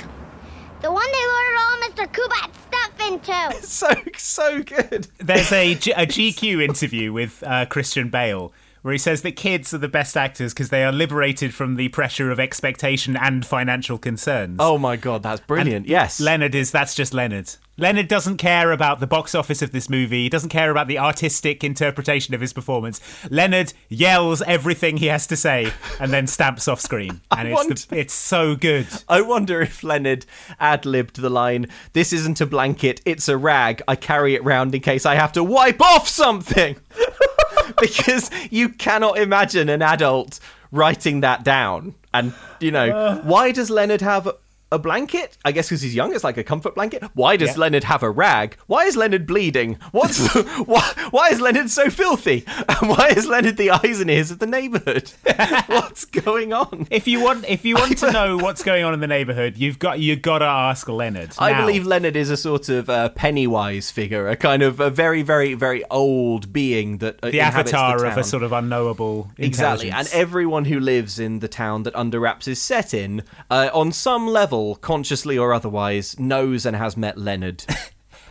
[0.82, 2.14] The one they loaded all Mr.
[2.14, 3.68] Kubat's stuff into.
[3.68, 5.08] So, so good.
[5.18, 9.74] There's a, G- a GQ interview with uh, Christian Bale where he says that kids
[9.74, 13.98] are the best actors because they are liberated from the pressure of expectation and financial
[13.98, 14.58] concerns.
[14.60, 15.88] Oh my god, that's brilliant.
[15.88, 16.20] yes.
[16.20, 17.50] Leonard is that's just Leonard.
[17.78, 20.24] Leonard doesn't care about the box office of this movie.
[20.24, 23.00] He doesn't care about the artistic interpretation of his performance.
[23.32, 27.22] Leonard yells everything he has to say and then stamps off screen.
[27.32, 28.88] And it's want- the, it's so good.
[29.08, 30.26] I wonder if Leonard
[30.60, 33.82] ad libbed the line, This isn't a blanket, it's a rag.
[33.88, 36.76] I carry it round in case I have to wipe off something.
[37.80, 40.40] because you cannot imagine an adult
[40.72, 41.96] writing that down.
[42.14, 43.22] And, you know, uh.
[43.22, 44.30] why does Leonard have
[44.72, 45.38] a blanket?
[45.44, 47.04] I guess because he's young, it's like a comfort blanket.
[47.14, 47.62] Why does Yeah.
[47.62, 48.58] Leonard have a rag?
[48.68, 49.78] Why is Leonard bleeding?
[49.92, 50.34] What's
[50.66, 52.46] why, why is Leonard so filthy?
[52.48, 55.12] And why is Leonard the eyes and ears of the neighborhood?
[55.68, 56.88] What's going on?
[56.90, 59.80] If you want if you want to know what's going on in the neighborhood, you've
[59.80, 61.34] got you got to ask Leonard.
[61.40, 64.90] I Now, believe Leonard is a sort of uh, Pennywise figure, a kind of a
[64.90, 69.32] very, very, very old being that uh, the avatar the of a sort of unknowable
[69.38, 73.70] Exactly, and everyone who lives in the town that Under Wraps is set in, uh,
[73.74, 77.66] on some level, consciously or otherwise, knows and has met Leonard.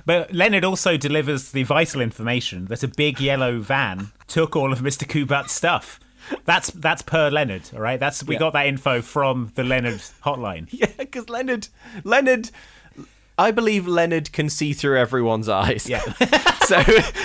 [0.06, 4.80] But Leonard also delivers the vital information that a big yellow van took all of
[4.80, 5.06] Mr.
[5.06, 6.00] Kubat's stuff.
[6.46, 8.00] That's that's per Leonard, all right.
[8.00, 8.38] That's we Yeah.
[8.40, 10.68] got that info from the Leonard hotline.
[10.72, 11.68] Yeah, because Leonard,
[12.02, 12.50] Leonard,
[13.38, 15.86] I believe Leonard can see through everyone's eyes.
[15.86, 16.00] Yeah,
[16.70, 16.82] So,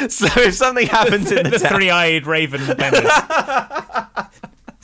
[0.09, 3.05] so if something happens in the, the town, three-eyed raven Leonard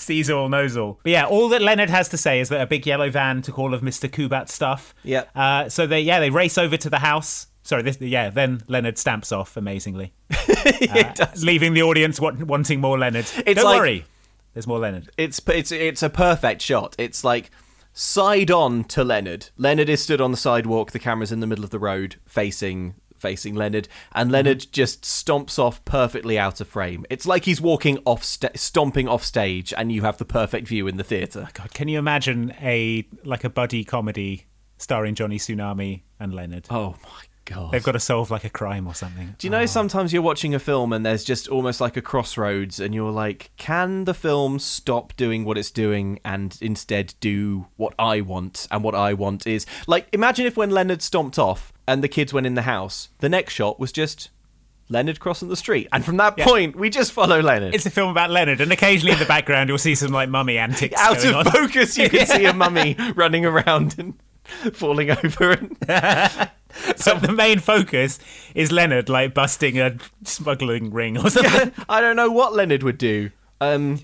[0.01, 0.99] sees all, knows all.
[1.03, 3.57] But yeah, all that Leonard has to say is that a big yellow van took
[3.59, 4.09] all of Mr.
[4.09, 4.93] Kubat's stuff.
[5.03, 5.29] Yep.
[5.35, 7.47] Uh, so they yeah they race over to the house.
[7.63, 8.29] Sorry, this, yeah.
[8.31, 10.13] Then Leonard stamps off amazingly,
[10.89, 13.25] uh, leaving the audience wa- wanting more Leonard.
[13.45, 14.05] It's Don't like- worry,
[14.53, 15.09] there's more Leonard.
[15.17, 16.95] it's it's it's a perfect shot.
[16.97, 17.51] It's like
[17.93, 19.49] side on to Leonard.
[19.57, 20.91] Leonard is stood on the sidewalk.
[20.91, 24.71] The camera's in the middle of the road, facing facing Leonard, and Leonard mm-hmm.
[24.71, 27.05] just stomps off perfectly out of frame.
[27.09, 30.87] It's like he's walking off, sta- stomping off stage, and you have the perfect view
[30.87, 31.45] in the theater.
[31.47, 36.67] Oh, god, can you imagine a like a buddy comedy starring Johnny Tsunami and Leonard?
[36.69, 37.71] Oh my god!
[37.71, 39.35] They've got to solve like a crime or something.
[39.37, 39.65] Do you know oh.
[39.65, 43.51] sometimes you're watching a film and there's just almost like a crossroads and you're like,
[43.57, 48.67] can the film stop doing what it's doing and instead do what I want?
[48.71, 52.33] And what I want is like imagine if when Leonard stomped off and the kids
[52.33, 54.29] went in the house, the next shot was just
[54.89, 55.87] Leonard crossing the street.
[55.93, 56.45] And from that Yeah.
[56.45, 57.73] point we just follow Leonard.
[57.75, 60.57] It's a film about Leonard, and occasionally in the background you'll see some like mummy
[60.57, 61.45] antics out of on.
[61.45, 64.13] focus you can see a mummy running around and
[64.75, 65.77] falling over and
[66.95, 68.17] So the main focus
[68.55, 71.71] is Leonard like busting a smuggling ring or something.
[71.89, 73.31] I don't know what Leonard would do.
[73.59, 73.99] Um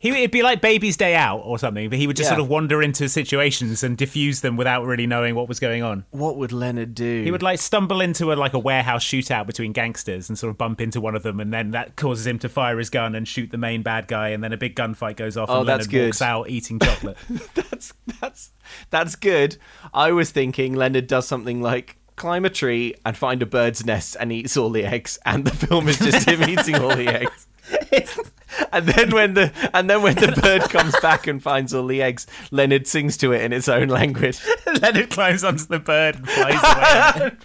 [0.00, 2.36] He, it'd be like Baby's Day Out or something, but he would just Yeah.
[2.36, 6.06] sort of wander into situations and diffuse them without really knowing what was going on.
[6.10, 7.22] what would Leonard do?
[7.22, 10.56] He would like stumble into a like a warehouse shootout between gangsters and sort of
[10.58, 13.28] bump into one of them, and then that causes him to fire his gun and
[13.28, 15.86] shoot the main bad guy, and then a big gunfight goes off, Oh, and that's
[15.92, 16.24] Leonard walks good.
[16.24, 17.18] out eating chocolate.
[17.54, 18.50] that's that's
[18.88, 19.58] that's good.
[19.92, 24.16] I was thinking Leonard does something like climb a tree and find a bird's nest
[24.18, 27.46] and eats all the eggs, and the film is just him eating all the eggs.
[28.72, 32.02] And then when the and then when the bird comes back and finds all the
[32.02, 34.40] eggs, Leonard sings to it in its own language.
[34.80, 37.32] Leonard climbs onto the bird and flies away.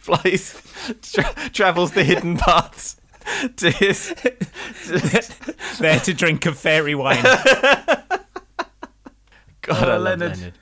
[0.00, 0.60] Flies,
[1.02, 2.96] tra- travels the hidden paths
[3.56, 4.14] to his.
[5.78, 7.22] there to drink of fairy wine.
[9.62, 10.36] God, I love oh, Leonard.
[10.38, 10.54] Leonard.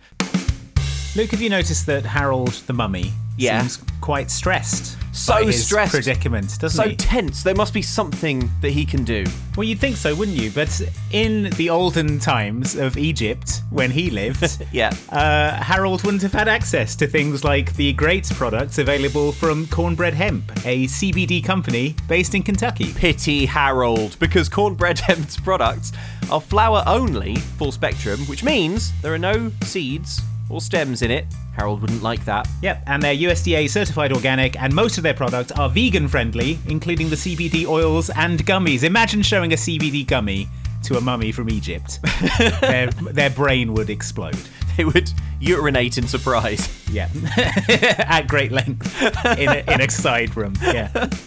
[1.17, 3.61] Luke, have you noticed that Harold the mummy Yeah.
[3.61, 4.97] seems quite stressed?
[5.13, 5.93] So stressed.
[5.95, 6.97] predicament, doesn't So he?
[6.97, 7.45] tense.
[7.45, 9.25] There must be something that he can do.
[9.57, 10.51] Well, you'd think so, wouldn't you?
[10.51, 10.81] But
[11.13, 14.93] in the olden times of Egypt, when he lived, Yeah.
[15.11, 20.15] uh, Harold wouldn't have had access to things like the great products available from Cornbread
[20.15, 22.93] Hemp, a CBD company based in Kentucky.
[22.93, 25.93] pity Harold because cornbread hemp's products
[26.29, 30.21] are flower only, full spectrum, which means there are no seeds
[30.55, 31.27] or stems in it.
[31.55, 32.49] Harold wouldn't like that.
[32.63, 37.11] Yep, and they're USDA certified organic, and most of their products are vegan friendly, including
[37.11, 38.85] the CBD oils and gummies.
[38.85, 40.49] Imagine showing a CBD gummy
[40.85, 41.99] to a mummy from Egypt.
[42.61, 44.39] their, their brain would explode.
[44.77, 46.69] They would urinate in surprise.
[46.91, 49.03] Yeah, at great length
[49.39, 50.55] in a, in a side room.
[50.63, 51.11] Yeah.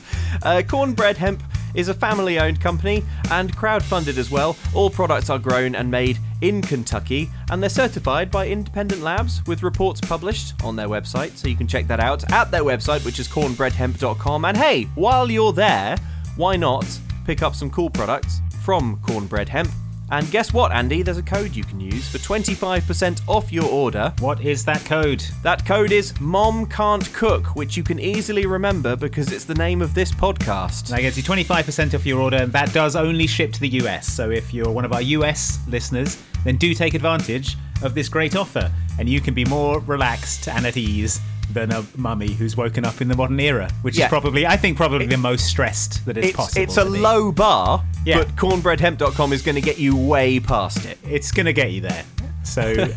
[0.44, 1.42] Uh, cornbread hemp
[1.76, 4.56] is a family owned company and crowd-funded as well.
[4.74, 9.64] All products are grown and made in Kentucky and they're certified by independent labs with
[9.64, 13.20] reports published on their website, so you can check that out at their website, which
[13.20, 14.46] is cornbreadhemp.com.
[14.46, 15.98] And hey, while you're there,
[16.36, 16.86] why not
[17.26, 19.70] pick up some cool products from Cornbread Hemp?
[20.10, 21.02] And guess what, Andy?
[21.02, 24.14] There's a code you can use for 25% off your order.
[24.20, 25.20] What is that code?
[25.44, 29.82] That code is Mom Can't Cook, which you can easily remember because it's the name
[29.82, 30.88] of this podcast.
[30.88, 34.08] That gets you 25% off your order, and that does only ship to the US.
[34.08, 38.34] So if you're one of our US listeners, then do take advantage of this great
[38.38, 41.20] offer, and you can be more relaxed and at ease
[41.52, 44.06] than a mummy who's woken up in the modern era, which Yeah.
[44.06, 46.62] is probably, I think, probably the most stressed that it's, It's, possible.
[46.64, 48.24] it's a low bar, Yeah.
[48.24, 50.98] but cornbreadhemp.com is going to get you way past it.
[51.04, 52.06] It's gonna get you there.
[52.44, 52.88] So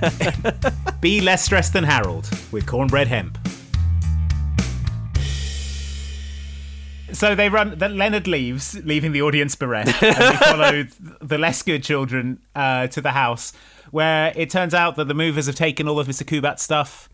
[1.01, 3.37] be less stressed than Harold with cornbread hemp.
[7.13, 7.77] So they run.
[7.79, 10.87] That Leonard leaves, leaving the audience bereft, and we follow
[11.21, 13.53] the less good children uh, to the house,
[13.91, 16.25] where it turns out that the movers have taken all of Mr.
[16.25, 17.09] Kubat's stuff.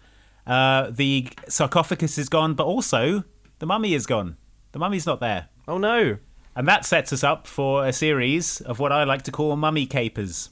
[0.47, 3.25] Uh, the sarcophagus is gone, but also
[3.59, 4.37] the mummy is gone.
[4.73, 5.49] The mummy's not there.
[5.67, 6.19] Oh no.
[6.57, 9.85] And that sets us up for a series of what I like to call mummy
[9.85, 10.49] capers.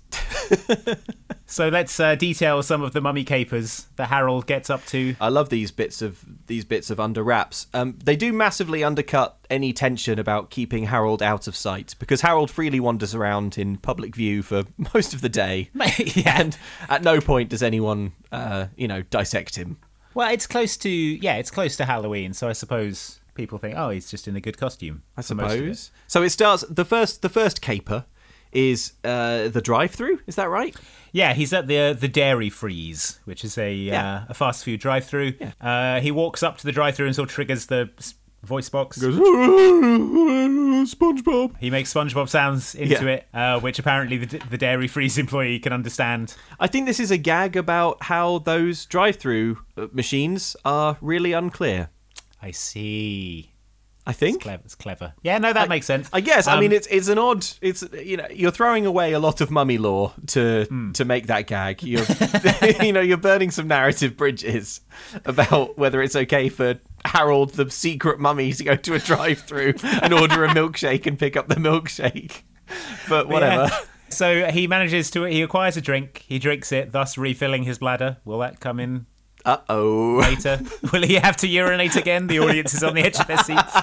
[1.47, 5.17] so let's uh, detail some of the mummy capers that Harold gets up to.
[5.19, 7.69] I love these bits of these bits of under wraps.
[7.73, 12.51] Um, they do massively undercut any tension about keeping Harold out of sight because Harold
[12.51, 14.65] freely wanders around in public view for
[14.95, 16.39] most of the day, yeah.
[16.39, 16.59] and
[16.91, 19.79] at no point does anyone, uh, you know, dissect him.
[20.13, 23.91] Well, it's close to yeah, it's close to Halloween, so I suppose people think, oh,
[23.91, 25.03] he's just in a good costume.
[25.17, 25.27] I of it.
[25.27, 25.91] suppose.
[26.07, 26.65] So it starts.
[26.69, 28.05] The first, the first caper
[28.53, 30.21] is uh, the drive-through.
[30.27, 30.75] Is that right?
[31.13, 34.15] Yeah, he's at the the Dairy Freeze, which is a Yeah.
[34.15, 35.35] uh, a fast food drive-through.
[35.61, 37.91] Uh, he walks up to the drive-through and sort of triggers the
[38.45, 38.99] voice box.
[40.85, 41.55] SpongeBob.
[41.59, 43.11] He makes SpongeBob sounds into Yeah.
[43.11, 46.35] it, uh, which apparently the, the Dairy Freeze employee can understand.
[46.61, 51.91] I think this is a gag about how those drive-through uh, machines are really unclear.
[52.45, 53.51] I see.
[54.07, 54.43] I It's think.
[54.43, 54.63] clever.
[54.67, 55.15] It's clever.
[55.23, 56.11] Yeah, no, that makes sense.
[56.13, 56.47] I guess.
[56.47, 57.47] I Um, mean, it's it's an odd.
[57.63, 61.47] It's you know you're throwing away a lot of mummy lore to to make that
[61.47, 61.83] gag.
[61.83, 62.05] You're
[62.83, 64.83] you know you're burning some narrative bridges
[65.25, 70.13] about whether it's okay for Harold the secret mummy to go to a drive-through and
[70.13, 72.43] order a milkshake and pick up the milkshake.
[73.09, 73.69] But whatever.
[73.71, 73.79] Yeah.
[74.11, 78.19] So he manages to he acquires a drink, he drinks it, thus refilling his bladder.
[78.27, 79.07] Will that come in
[79.45, 80.19] Uh oh.
[80.21, 80.61] later?
[80.93, 82.27] Will he have to urinate again?
[82.27, 83.77] The audience is on the edge of their seats.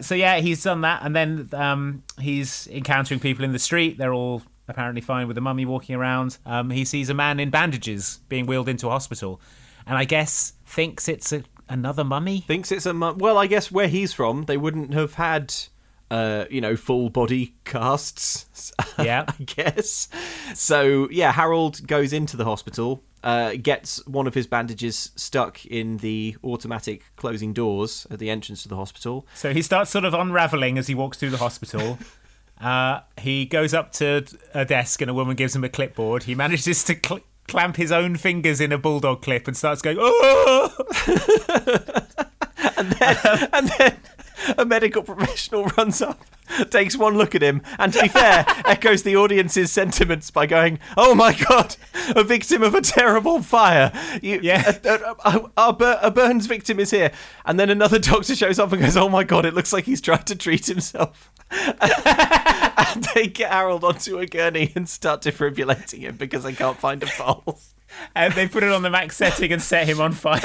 [0.00, 3.98] So yeah, he's done that, and then um, he's encountering people in the street.
[3.98, 6.38] They're all apparently fine with the mummy walking around.
[6.46, 9.40] Um, he sees a man in bandages being wheeled into a hospital,
[9.86, 12.40] and I guess thinks it's a, another mummy.
[12.40, 13.36] Thinks it's a mu- well.
[13.36, 15.54] I guess where he's from, they wouldn't have had.
[16.10, 18.72] Uh, you know, full body casts.
[18.98, 19.24] Yeah.
[19.28, 20.08] I guess.
[20.54, 25.98] So yeah, Harold goes into the hospital, uh, gets one of his bandages stuck in
[25.98, 29.26] the automatic closing doors at the entrance to the hospital.
[29.34, 31.98] So he starts sort of unraveling as he walks through the hospital.
[32.60, 36.24] Uh, he goes up to a desk and a woman gives him a clipboard.
[36.24, 39.96] He manages to cl- clamp his own fingers in a bulldog clip and starts going,
[39.98, 40.70] oh!
[42.76, 42.92] and
[43.78, 43.96] then
[44.56, 46.20] a medical professional runs up,
[46.70, 50.78] takes one look at him, and to be fair, echoes the audience's sentiments by going,
[50.96, 51.76] "Oh my god,
[52.16, 53.92] a victim of a terrible fire!
[54.22, 54.78] You, Yeah.
[54.84, 57.12] a, a, a, a bur- a burns victim is here."
[57.44, 60.00] And then another doctor shows up and goes, "Oh my god, it looks like he's
[60.00, 66.16] trying to treat himself." and they get Harold onto a gurney and start defibrillating him
[66.16, 67.74] because they can't find a pulse.
[68.14, 70.40] And they put it on the max setting and set him on fire.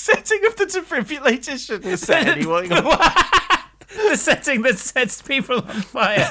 [0.00, 2.70] Setting of the defibrillator shouldn't have set anyone.
[2.70, 6.26] the setting that sets people on fire.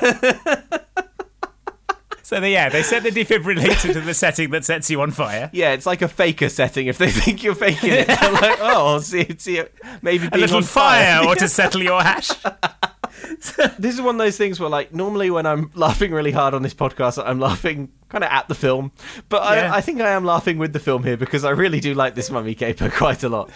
[2.24, 5.52] so they, yeah, they set the defibrillator to the setting that sets you on fire.
[5.54, 6.88] Yeah, it's like a faker setting.
[6.88, 10.42] If they think you're faking it, they're like, oh, see, see, it maybe A being
[10.42, 12.32] little on fire, or to settle your hash.
[13.78, 16.64] This is one of those things where, like, normally when I'm laughing really hard on
[16.64, 18.92] this podcast, I'm laughing kind of at the film,
[19.30, 19.72] but Yeah.
[19.74, 22.16] I, I think I am laughing with the film here because I really do like
[22.16, 23.50] this mummy caper quite a lot.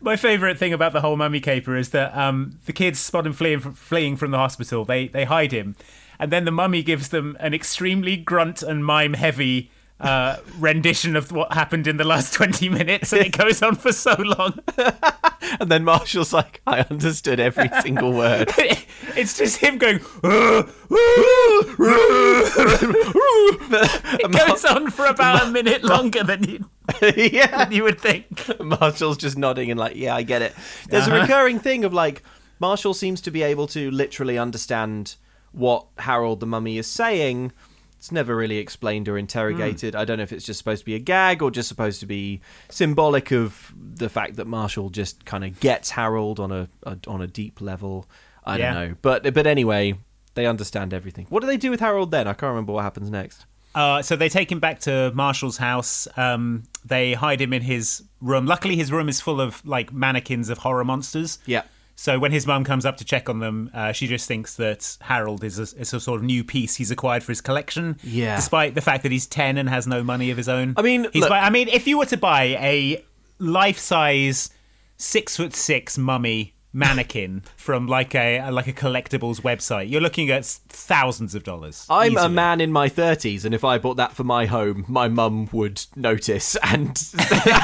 [0.00, 3.32] My favourite thing about the whole mummy caper is that um, the kids spot him
[3.32, 4.84] fleeing from, fleeing from the hospital.
[4.84, 5.76] They they hide him,
[6.18, 9.70] and then the mummy gives them an extremely grunt and mime heavy
[10.00, 13.92] uh, rendition of what happened in the last twenty minutes, and it goes on for
[13.92, 14.58] so long.
[15.60, 18.52] And then Marshall's like, I understood every single word.
[19.16, 20.00] it's just him going.
[23.72, 23.88] "Uh,
[24.20, 26.70] it goes on for about a minute longer than you,
[27.16, 27.64] yeah.
[27.64, 28.44] than you would think.
[28.60, 30.54] Marshall's just nodding and like, yeah, I get it.
[30.88, 32.22] There's a recurring thing of like,
[32.60, 35.16] Marshall seems to be able to literally understand
[35.52, 37.52] what Harold the Mummy is saying.
[37.96, 39.96] It's never really explained or interrogated.
[39.96, 42.06] I don't know if it's just supposed to be a gag or just supposed to
[42.06, 46.96] be symbolic of the fact that Marshall just kind of gets Harold on a, a
[47.08, 48.06] on a deep level.
[48.44, 48.72] I Yeah.
[48.74, 49.94] don't know, but but anyway,
[50.34, 51.26] they understand everything.
[51.28, 52.28] What do they do with Harold then?
[52.28, 53.46] I can't remember what happens next.
[53.78, 56.08] Uh, so they take him back to Marshall's house.
[56.16, 58.44] Um, they hide him in his room.
[58.44, 61.38] Luckily, his room is full of like mannequins of horror monsters.
[61.46, 61.62] Yeah.
[61.94, 64.96] So when his mum comes up to check on them, uh, she just thinks that
[65.00, 67.98] Harold is a, is a sort of new piece he's acquired for his collection.
[68.02, 68.36] Yeah.
[68.36, 70.74] Despite the fact that he's ten and has no money of his own.
[70.76, 73.04] I mean, he's look- buy- I mean, if you were to buy a
[73.38, 74.50] life size
[74.96, 80.44] six foot six mummy mannequin from like a like a collectibles website, you're looking at
[80.44, 81.86] thousands of dollars.
[81.88, 85.08] I'm a man in my 30s, and if I bought that for my home, my
[85.08, 86.96] mum would notice and,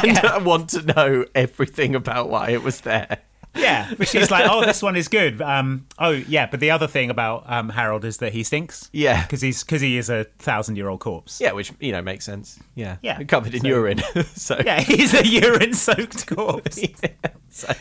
[0.02, 3.18] and want to know everything about why it was there.
[3.56, 6.88] Yeah, but she's like, "Oh, this one is good." Um, oh, yeah, but the other
[6.88, 8.90] thing about um, Harold is that he stinks.
[8.92, 9.22] Yeah.
[9.22, 11.40] because he's because he is a thousand-year-old corpse.
[11.40, 12.58] Yeah, which, you know, makes sense.
[12.74, 12.96] Yeah.
[13.02, 13.22] Yeah.
[13.22, 14.02] Covered in So- urine.
[14.34, 16.80] so, yeah, he's a urine-soaked corpse.
[16.82, 17.10] yeah.
[17.50, 17.74] So-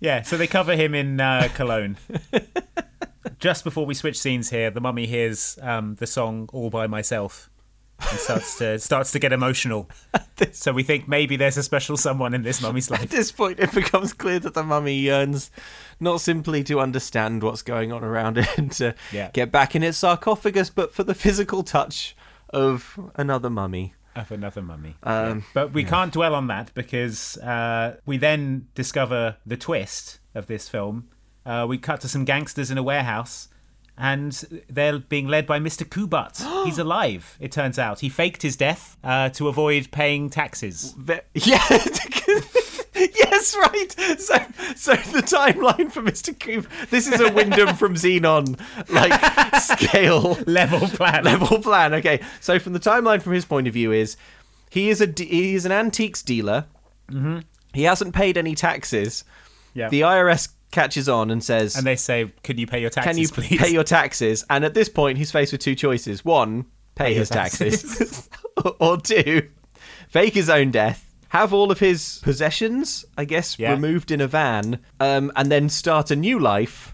[0.00, 1.96] Yeah, so they cover him in uh, cologne.
[3.38, 7.50] Just before we switch scenes here, the mummy hears um, the song "All by Myself"
[8.10, 9.88] and starts to starts to get emotional.
[10.52, 13.02] So we think maybe there's a special someone in this mummy's life.
[13.02, 15.50] At this point, it becomes clear that the mummy yearns
[16.00, 19.30] not simply to understand what's going on around it and to Yeah.
[19.32, 22.16] get back in its sarcophagus, but for the physical touch
[22.50, 23.94] of another mummy.
[24.18, 24.96] Of another mummy.
[25.02, 25.44] Um, Yeah.
[25.54, 30.68] But we can't dwell on that because uh, we then discover the twist of this
[30.68, 31.08] film.
[31.46, 33.48] Uh, we cut to some gangsters in a warehouse.
[34.00, 34.32] And
[34.68, 35.84] they're being led by Mr.
[35.84, 36.64] Kubat.
[36.64, 37.98] He's alive, it turns out.
[37.98, 40.94] He faked his death uh, to avoid paying taxes.
[40.96, 41.58] Ve- yeah.
[43.14, 43.92] yes, right.
[44.18, 44.36] So,
[44.76, 46.38] so the timeline for Mr.
[46.38, 46.66] Coop.
[46.90, 48.58] This is a Wyndham from Zenon
[48.90, 49.12] like
[49.62, 51.24] scale Level plan.
[51.24, 51.94] level plan.
[51.94, 54.16] Okay, so from the timeline from his point of view is
[54.70, 56.66] he is a de- he is an antiques dealer.
[57.10, 57.40] Mm-hmm.
[57.74, 59.24] He hasn't paid any taxes.
[59.74, 59.88] Yeah.
[59.88, 63.18] The IRS catches on and says, and they say, Can you pay your taxes, "Can
[63.18, 63.60] you please?
[63.60, 67.20] pay your taxes?" And at this point, he's faced with two choices: one, pay, your
[67.20, 68.28] his taxes,
[68.80, 69.48] or two,
[70.08, 73.72] fake his own death, have all of his possessions, I guess, Yeah.
[73.72, 76.92] removed in a van, um, and then start a new life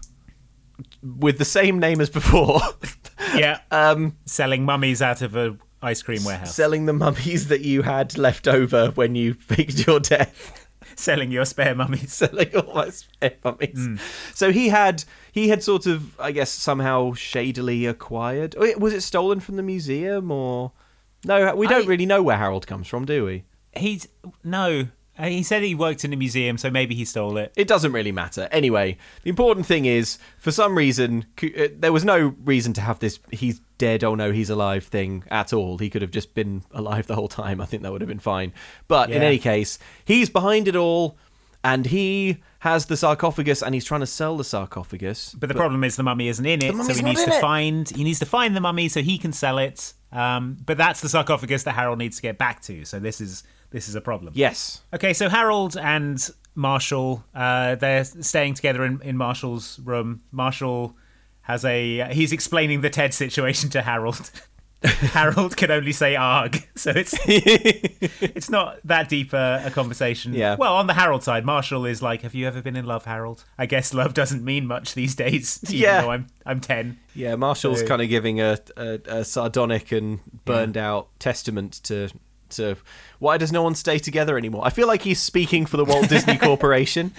[1.01, 2.59] with the same name as before,
[3.35, 3.59] yeah.
[3.71, 6.55] um, Selling mummies out of a ice cream warehouse.
[6.55, 10.67] selling the mummies that you had left over when you faked your death.
[10.97, 12.13] Selling your spare mummies.
[12.13, 13.75] selling all my spare mummies.
[13.85, 13.95] Hmm.
[14.33, 18.55] So he had he had sort of I guess somehow shadily acquired.
[18.77, 20.71] Was it stolen from the museum or
[21.25, 21.53] no?
[21.55, 23.43] We don't I- really know where Harold comes from, do we?
[23.75, 24.07] He's.
[24.43, 24.87] No.
[25.17, 27.53] Uh, He said he worked in a museum, so maybe he stole it.
[27.55, 28.49] It doesn't really matter.
[28.51, 32.99] Anyway, the important thing is, for some reason, uh, there was no reason to have
[32.99, 35.77] this "he's dead, oh no, he's alive" thing at all.
[35.77, 37.61] He could have just been alive the whole time.
[37.61, 38.51] I think that would have been fine.
[38.87, 41.17] But in any case, he's behind it all,
[41.63, 45.33] and he has the sarcophagus, and he's trying to sell the sarcophagus.
[45.39, 47.39] But the problem is the mummy isn't in it, so he needs to it.
[47.39, 49.93] find he needs to find the mummy so he can sell it.
[50.11, 52.85] Um, but that's the sarcophagus that Harold needs to get back to.
[52.85, 53.43] So this is
[53.75, 54.31] this is a problem.
[54.35, 54.81] Yes.
[54.93, 56.17] Okay, so Harold and
[56.55, 60.21] Marshall, uh, they're staying together in, in Marshall's room.
[60.31, 60.95] Marshall
[61.41, 64.31] has a he's explaining the Ted situation to Harold.
[64.83, 70.33] Harold can only say "arg," so it's it's not that deep a, a conversation.
[70.33, 70.55] Yeah.
[70.55, 73.43] Well, on the Harold side, Marshall is like, "Have you ever been in love, Harold?"
[73.57, 75.59] I guess love doesn't mean much these days.
[75.65, 76.01] Even Yeah.
[76.01, 76.97] Though I'm I'm ten.
[77.13, 82.09] Yeah, Marshall's So- kind of giving a, a, a sardonic and burned out testament to
[82.51, 82.75] to
[83.19, 84.61] why does no one stay together anymore?
[84.65, 87.11] I feel like he's speaking for the Walt Disney Corporation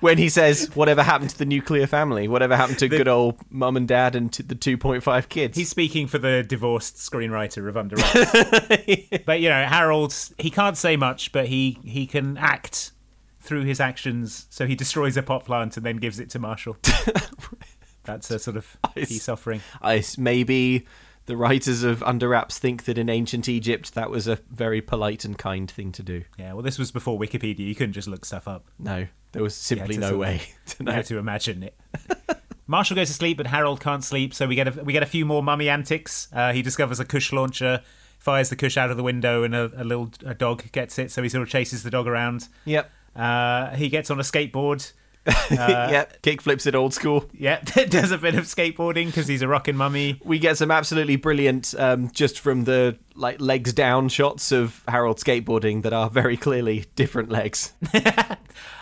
[0.00, 3.76] when he says whatever happened to the nuclear family, whatever happened to good old mum
[3.76, 5.56] and dad and to the 2.5 kids.
[5.56, 9.24] He's speaking for the divorced screenwriter of Under Wraps.
[9.26, 12.92] but you know, Harold, he can't say much, but he he can act
[13.40, 14.46] through his actions.
[14.50, 16.76] So he destroys a pot plant and then gives it to Marshall.
[18.04, 19.60] That's a sort of peace offering.
[19.80, 20.86] I s- maybe
[21.30, 25.24] the writers of Under Wraps think that in ancient Egypt that was a very polite
[25.24, 26.24] and kind thing to do.
[26.36, 27.60] Yeah, well, this was before Wikipedia.
[27.60, 28.66] You couldn't just look stuff up.
[28.80, 31.00] No, there was simply to no way to know.
[31.02, 31.78] to imagine it.
[32.66, 35.06] Marshall goes to sleep, but Harold can't sleep, so we get a we get a
[35.06, 36.26] few more mummy antics.
[36.32, 37.80] Uh, he discovers a Kush launcher,
[38.18, 41.12] fires the Kush out of the window, and a, a little a dog gets it.
[41.12, 42.48] So he sort of chases the dog around.
[42.64, 42.90] Yep.
[43.14, 44.92] Uh, he gets on a skateboard.
[45.50, 46.22] yep.
[46.22, 47.28] Kick flips it old school.
[47.34, 50.20] Yep, does a bit of skateboarding because he's a rockin' mummy.
[50.24, 55.18] we get some absolutely brilliant um, just from the like legs down shots of Harold
[55.18, 57.72] skateboarding that are very clearly different legs.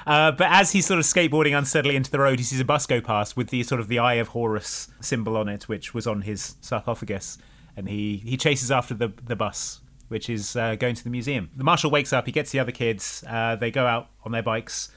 [0.06, 2.86] Uh, but as he's sort of skateboarding unsteadily into the road, he sees a bus
[2.86, 6.06] go past with the sort of the Eye of Horus symbol on it, which was
[6.06, 7.36] on his sarcophagus,
[7.76, 11.50] and he he chases after the the bus, which is uh, going to the museum.
[11.54, 12.24] The Marshall wakes up.
[12.24, 13.22] He gets the other kids.
[13.28, 14.88] Uh, they go out on their bikes.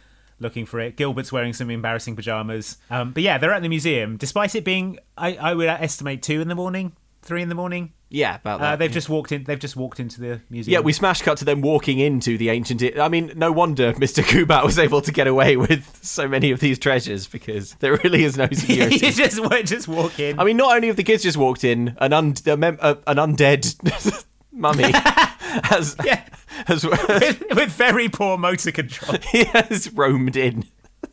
[0.42, 0.98] Looking for it.
[0.98, 2.78] Gilbert's wearing some embarrassing pajamas.
[2.90, 4.18] Um, but yeah, they're at the museum.
[4.18, 7.94] Despite it being, I, I would estimate two in the morning, three in the morning.
[8.14, 8.80] Yeah, about Uh, that.
[8.80, 9.46] they've just walked in.
[9.46, 10.74] They've just walked into the museum.
[10.74, 12.84] yeah, we smash cut to them walking into the ancient.
[13.00, 14.22] I mean, no wonder Mr.
[14.22, 18.26] Kubat was able to get away with so many of these treasures because there really
[18.26, 18.96] is no security.
[19.06, 20.40] you just just walk in.
[20.40, 22.96] I mean, not only have the kids just walked in, an un- a mem- uh,
[23.08, 24.92] an undead mummy
[25.66, 26.24] has yeah,
[26.66, 29.18] has, with, with very poor motor control.
[29.32, 30.66] he has roamed in.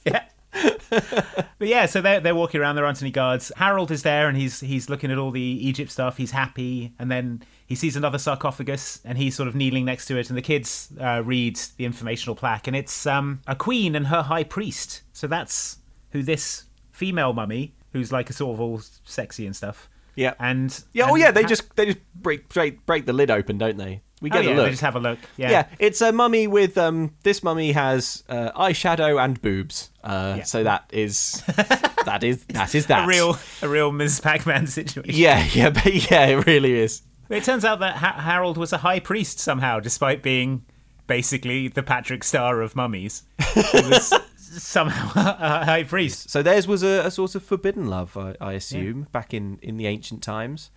[0.05, 0.25] yeah.
[0.51, 2.77] but yeah, so they're, they're walking around.
[2.77, 3.53] There aren't any guards.
[3.57, 6.17] Harold is there, and he's he's looking at all the Egypt stuff.
[6.17, 10.19] He's happy, and then he sees another sarcophagus, and he's sort of kneeling next to
[10.19, 10.31] it.
[10.31, 14.23] And the kids uh, read the informational plaque, and it's um, a queen and her
[14.23, 15.03] high priest.
[15.13, 15.79] So that's
[16.11, 19.89] who this female mummy, who's like a sort of all sexy and stuff.
[20.17, 20.35] Yeah.
[20.41, 21.11] And Yeah.
[21.11, 21.31] Oh yeah.
[21.31, 24.03] They Ha- just they just break break break the lid open, don't they?
[24.21, 24.65] We oh, get yeah, a look.
[24.67, 25.19] They just have a look.
[25.37, 25.51] Yeah.
[25.51, 25.67] yeah.
[25.79, 27.15] it's a mummy with um.
[27.23, 29.91] This mummy has uh, eyeshadow and boobs.
[30.03, 30.45] Uh, Yeah.
[30.45, 31.43] so that is
[32.05, 34.21] that is that is that A real, a real Ms.
[34.21, 35.15] Pac-Man situation.
[35.15, 37.03] Yeah, yeah, but yeah, it really is.
[37.29, 40.65] It turns out that ha- Harold was a high priest somehow, despite being
[41.07, 43.23] basically the Patrick Star of mummies.
[43.55, 46.31] He was somehow a high priest.
[46.31, 49.77] So theirs was a, a sort of forbidden love, I, I assume, back in in
[49.77, 50.71] the ancient times.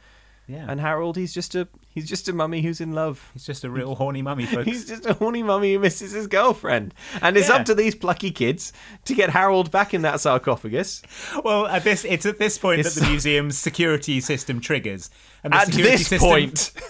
[0.52, 0.66] Yeah.
[0.68, 3.30] And Harold, he's just a he's just a mummy who's in love.
[3.34, 4.66] He's just a real horny mummy, folks.
[4.66, 6.94] He's just a horny mummy who misses his girlfriend.
[7.22, 7.56] And it's Yeah.
[7.56, 8.74] up to these plucky kids
[9.06, 11.02] to get Harold back in that sarcophagus.
[11.44, 15.10] Well, at this, it's at this point It's- that the museum's security system triggers.
[15.44, 16.72] And the At security this system- point.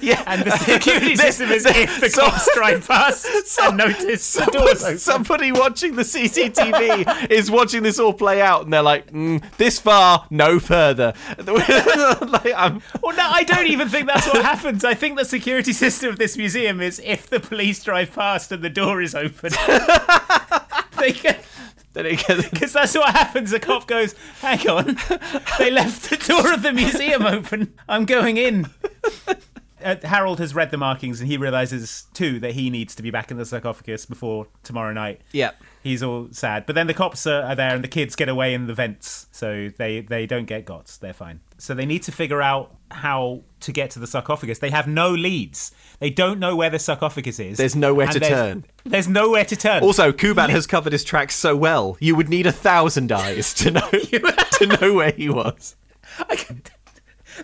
[0.00, 0.22] yeah.
[0.26, 3.26] And the security system is if the so- cops drive past
[3.62, 4.98] and notice the doors open.
[4.98, 9.78] Somebody watching the CCTV is watching this all play out, and they're like, mm, "This
[9.78, 14.84] far, no further." like, I'm, Well, no, I don't even think that's what happens.
[14.84, 18.62] I think the security system of this museum is if the police drive past and
[18.62, 19.50] the door is open.
[20.98, 21.36] they can.
[21.92, 23.52] then it gets- Because that's what happens.
[23.52, 24.98] A cop goes, "Hang on,
[25.58, 27.74] they left the door of the museum open.
[27.88, 28.66] I'm going in."
[29.86, 33.10] Uh, Harold has read the markings and he realizes too that he needs to be
[33.10, 35.20] back in the sarcophagus before tomorrow night.
[35.32, 35.52] yeah.
[35.82, 38.52] He's all sad, but then the cops are, are there and the kids get away
[38.54, 40.98] in the vents, so they they don't get got.
[41.00, 41.38] They're fine.
[41.58, 44.58] So they need to figure out how to get to the sarcophagus.
[44.58, 45.70] They have no leads.
[46.00, 47.56] They don't know where the sarcophagus is.
[47.56, 48.64] There's nowhere to there's- turn.
[48.84, 49.84] There's nowhere to turn.
[49.84, 51.96] Also, Kubat has covered his tracks so well.
[52.00, 55.76] You would need a thousand eyes to know to know where he was.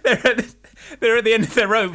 [0.03, 0.55] they're, at the,
[1.01, 1.95] they're at the end of their rope.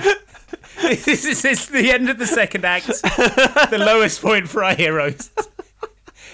[0.81, 5.31] this is the end of the second act, the lowest point for our heroes.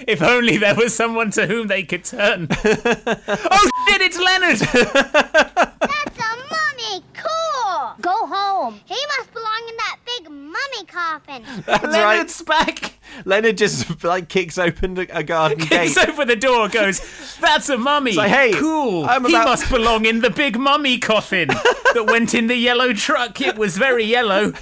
[0.07, 2.47] If only there was someone to whom they could turn.
[2.65, 4.01] oh shit!
[4.01, 4.57] It's Leonard.
[4.59, 7.03] That's a mummy.
[7.13, 7.93] Cool.
[8.01, 8.79] Go home.
[8.85, 11.43] He must belong in that big mummy coffin.
[11.65, 12.93] That's Leonard's back.
[13.25, 16.09] Leonard just like kicks open a a garden Kicks gate.
[16.09, 16.99] over the door, goes,
[17.39, 18.13] "That's a mummy.
[18.13, 19.05] like, "Hey, cool.
[19.05, 22.91] I'm he about- must belong in the big mummy coffin that went in the yellow
[22.93, 23.39] truck.
[23.41, 24.53] It was very yellow."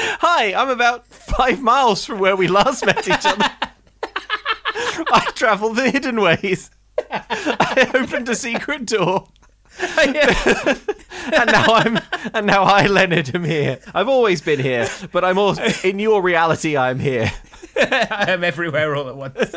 [0.00, 3.50] Hi, I'm about five miles from where we last met each other.
[5.12, 6.70] I travelled the hidden ways.
[7.10, 9.28] I opened a secret door.
[9.96, 10.14] and
[11.52, 12.00] now I'm
[12.34, 13.78] and now I Leonard am here.
[13.94, 17.30] I've always been here, but I'm also in your reality I'm here.
[17.76, 19.54] I am everywhere all at once.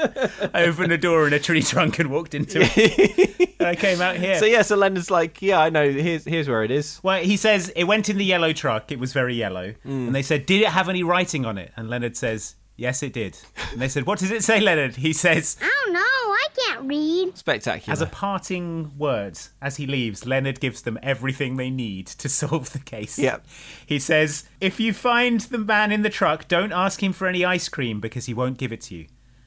[0.53, 3.53] I opened a door in a tree trunk and walked into it.
[3.59, 4.37] and I came out here.
[4.37, 5.89] So yeah, so Leonard's like, yeah, I know.
[5.89, 6.99] Here's here's where it is.
[7.01, 8.91] Well, he says it went in the yellow truck.
[8.91, 9.71] It was very yellow.
[9.85, 10.07] Mm.
[10.07, 11.71] And they said, Did it have any writing on it?
[11.75, 13.37] And Leonard says, Yes, it did.
[13.71, 14.95] And they said, What does it say, Leonard?
[14.95, 15.99] He says, I don't know.
[16.01, 17.37] I can't read.
[17.37, 17.93] Spectacular.
[17.93, 22.73] As a parting word, as he leaves, Leonard gives them everything they need to solve
[22.73, 23.19] the case.
[23.19, 23.45] Yep.
[23.85, 27.45] He says, If you find the man in the truck, don't ask him for any
[27.45, 29.05] ice cream because he won't give it to you.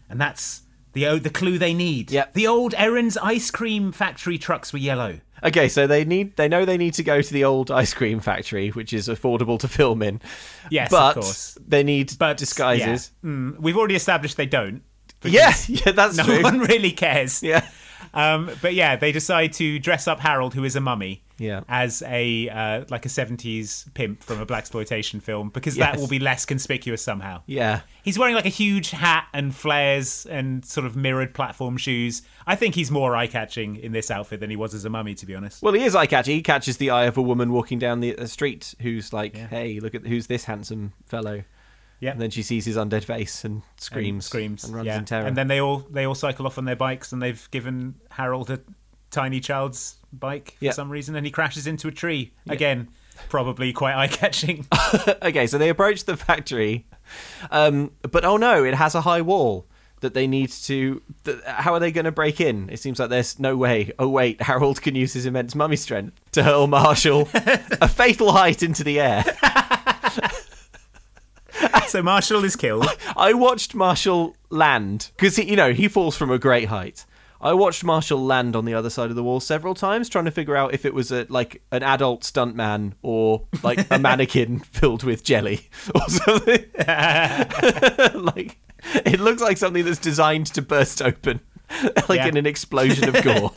[0.09, 0.63] And that's
[0.93, 2.13] the, oh, the clue they need.
[2.13, 2.35] Yep.
[2.35, 5.19] The old Erin's ice cream factory trucks were yellow.
[5.45, 8.21] Okay, so they need they know they need to go to the old ice cream
[8.21, 10.21] factory, which is affordable to film in.
[10.71, 11.59] Yes, but of course.
[11.67, 13.11] they need But disguises.
[13.23, 13.29] yeah.
[13.31, 14.83] Mm, we've already established they don't.
[15.23, 16.43] Yeah, yeah, that's no true.
[16.43, 17.43] one really cares.
[17.43, 17.67] Yeah.
[18.13, 21.63] Um, but yeah, they decide to dress up Harold, who is a mummy, Yeah.
[21.69, 26.19] as a uh, like a seventies pimp from a blaxploitation film, because that will be
[26.19, 27.43] less conspicuous somehow.
[27.47, 27.81] Yeah.
[28.03, 32.23] He's wearing like a huge hat and flares and sort of mirrored platform shoes.
[32.47, 35.15] I think he's more eye catching in this outfit than he was as a mummy,
[35.15, 35.63] to be honest.
[35.63, 36.37] Well, he is eye catching.
[36.37, 39.81] He catches the eye of a woman walking down the uh, street who's like, "Hey,
[39.81, 41.45] look at who's this handsome fellow."
[42.01, 42.11] Yeah.
[42.11, 44.99] And then she sees his undead face and screams, and screams, and runs yeah.
[44.99, 45.27] in terror.
[45.27, 48.51] And then they all they all cycle off on their bikes, and they've given Harold
[48.51, 48.61] a
[49.11, 50.73] tiny child's bike for Yeah.
[50.73, 52.89] some reason, and he crashes into a tree again.
[53.29, 54.67] Probably quite eye catching.
[55.23, 56.87] okay, so they approach the factory,
[57.51, 59.67] um, but oh no, it has a high wall
[60.01, 61.01] that they need to.
[61.25, 62.69] Th- how are they going to break in?
[62.71, 63.93] It seems like there's no way.
[64.01, 68.63] Oh wait, Harold can use his immense mummy strength to hurl Marshall a fatal height
[68.65, 69.25] into the air.
[71.87, 72.87] so Marshall is killed.
[73.17, 77.05] I watched Marshall land because you know he falls from a great height.
[77.45, 80.31] I watched Marshall land on the other side of the wall several times, trying to
[80.31, 85.05] figure out if it was a like an adult stuntman or like a mannequin filled
[85.05, 86.65] with jelly or something.
[88.23, 88.59] like
[89.05, 91.41] it looks like something that's designed to burst open,
[92.09, 92.29] like Yeah.
[92.29, 93.53] in an explosion of gore.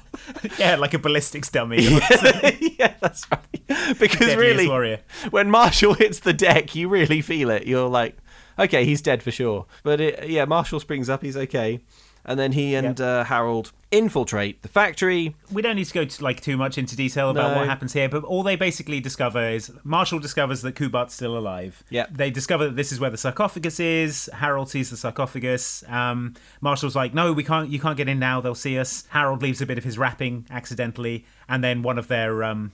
[0.60, 1.82] yeah, like a ballistics dummy.
[1.82, 3.98] yeah, that's right.
[4.00, 5.00] Because really, warrior.
[5.30, 7.66] when Marshall hits the deck, you really feel it.
[7.68, 8.18] You're like,
[8.60, 9.66] okay, he's dead for sure.
[9.84, 11.80] But it, yeah, Marshall springs up, he's okay.
[12.28, 15.34] And then he and uh, Harold infiltrate the factory.
[15.50, 17.58] we don't need to go to, like too much into detail about No.
[17.60, 21.84] what happens here, but all they basically discover is Marshall discovers that Kubat's still alive.
[21.90, 22.06] Yeah.
[22.12, 24.30] They discover that this is where the sarcophagus is.
[24.34, 25.86] Harold sees the sarcophagus.
[25.88, 27.70] Um, Marshall's like, "No, we can't.
[27.70, 28.42] You can't get in now.
[28.42, 32.10] They'll see us." Harold leaves a bit of his wrapping accidentally, and then one of
[32.10, 32.74] their um,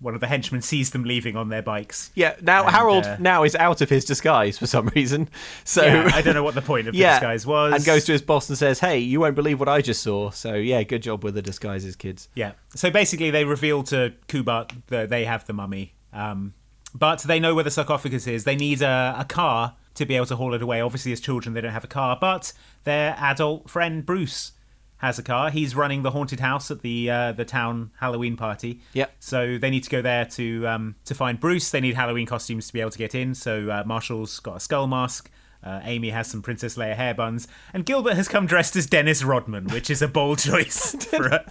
[0.00, 2.10] one of the henchmen sees them leaving on their bikes.
[2.14, 5.28] Yeah, now And, Harold uh, now is out of his disguise for some reason.
[5.64, 7.74] So Yeah, I don't know what the point of the disguise was.
[7.74, 10.30] And goes to his boss and says, "Hey, you won't believe what I just saw."
[10.30, 12.28] So yeah, good job with the disguises, kids.
[12.34, 12.52] Yeah.
[12.74, 16.54] So basically, they reveal to Kubat that they have the mummy, um,
[16.94, 18.44] but they know where the sarcophagus is.
[18.44, 20.80] They need a, a car to be able to haul it away.
[20.80, 22.52] Obviously, as children, they don't have a car, but
[22.84, 24.52] their adult friend Bruce
[25.00, 25.50] has a car.
[25.50, 28.80] He's running the haunted house at the uh, the town Halloween party.
[28.92, 29.12] Yep.
[29.18, 31.70] So they need to go there to um, to find Bruce.
[31.70, 33.34] They need Halloween costumes to be able to get in.
[33.34, 35.30] So uh, Marshall's got a skull mask.
[35.62, 39.22] Uh, Amy has some Princess Leia hair buns, and Gilbert has come dressed as Dennis
[39.22, 41.44] Rodman, which is a bold choice for a,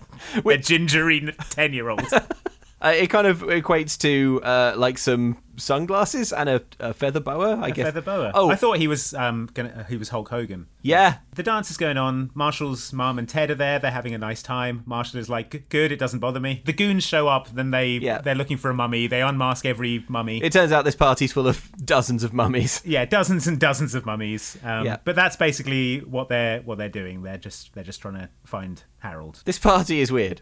[0.44, 2.02] a gingery ten-year-old.
[2.82, 7.58] Uh, it kind of equates to uh, like some sunglasses and a, a feather boa,
[7.62, 7.86] I A guess.
[7.88, 8.32] feather boa.
[8.34, 10.68] Oh, I thought he was um gonna, uh, he was Hulk Hogan.
[10.82, 11.18] yeah.
[11.36, 12.32] The dance is going on.
[12.34, 13.80] Marshall's mom and Ted are there.
[13.80, 14.84] They're having a nice time.
[14.86, 17.48] Marshall is like, "Good, it doesn't bother me." The goons show up.
[17.54, 18.20] Then they Yeah.
[18.20, 19.08] they're looking for a mummy.
[19.08, 20.44] They unmask every mummy.
[20.44, 22.82] It turns out this party's full of dozens of mummies.
[22.86, 24.58] yeah, dozens and dozens of mummies.
[24.64, 24.98] Um, Yeah.
[25.06, 27.22] But that's basically what they're what they're doing.
[27.24, 29.42] They're just they're just trying to find Harold.
[29.46, 30.42] This party is weird.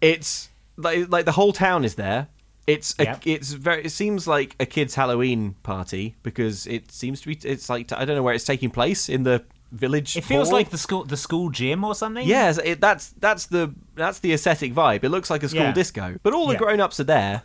[0.00, 2.28] It's like like the whole town is there.
[2.66, 3.18] It's a, Yeah.
[3.24, 3.84] it's very.
[3.84, 7.38] It seems like a kids' Halloween party because it seems to be.
[7.42, 9.42] It's like I don't know where it's taking place in the
[9.72, 10.16] village.
[10.16, 10.58] It feels hall.
[10.58, 12.26] like the school the school gym or something.
[12.26, 15.02] Yes, it, that's that's the that's the aesthetic vibe.
[15.02, 15.72] It looks like a school Yeah.
[15.72, 16.58] disco, but all the Yeah.
[16.60, 17.42] grown-ups are there,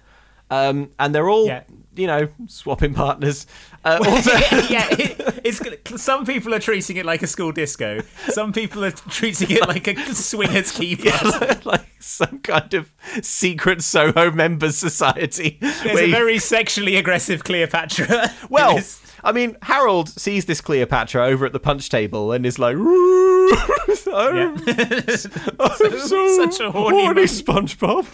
[0.50, 1.64] um, and they're all Yeah.
[1.96, 3.48] you know swapping partners.
[3.86, 4.32] Uh, also,
[4.70, 8.02] yeah, it, it's some people are treating it like a school disco.
[8.30, 11.60] Some people are treating it like a swingers key party.
[11.66, 12.92] like some kind of
[13.22, 15.58] secret Soho members society.
[15.62, 18.34] There's a you- very sexually aggressive Cleopatra.
[18.50, 18.80] well.
[19.28, 22.88] I mean, Harold sees this Cleopatra over at the punch table and is like, I'm,
[23.90, 24.56] I'm so
[26.38, 27.24] Such a horny mummy.
[27.24, 28.08] SpongeBob,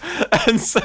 [0.48, 0.80] and so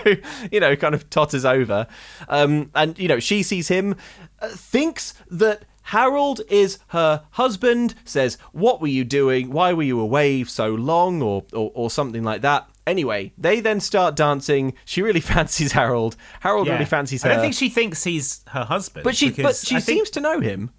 [0.51, 1.87] you know, kind of totters over,
[2.27, 3.95] um, and you know, she sees him,
[4.39, 5.65] uh, thinks that.
[5.83, 9.49] Harold is her husband, says, What were you doing?
[9.49, 11.23] Why were you away so long?
[11.23, 12.68] Or, or, or something like that.
[12.89, 14.73] Anyway, they then start dancing.
[14.85, 16.15] She really fancies Harold.
[16.41, 16.73] Harold Yeah.
[16.73, 17.29] really fancies her.
[17.29, 19.03] I don't think she thinks he's her husband.
[19.03, 20.71] but she, but because she I think- seems to know him.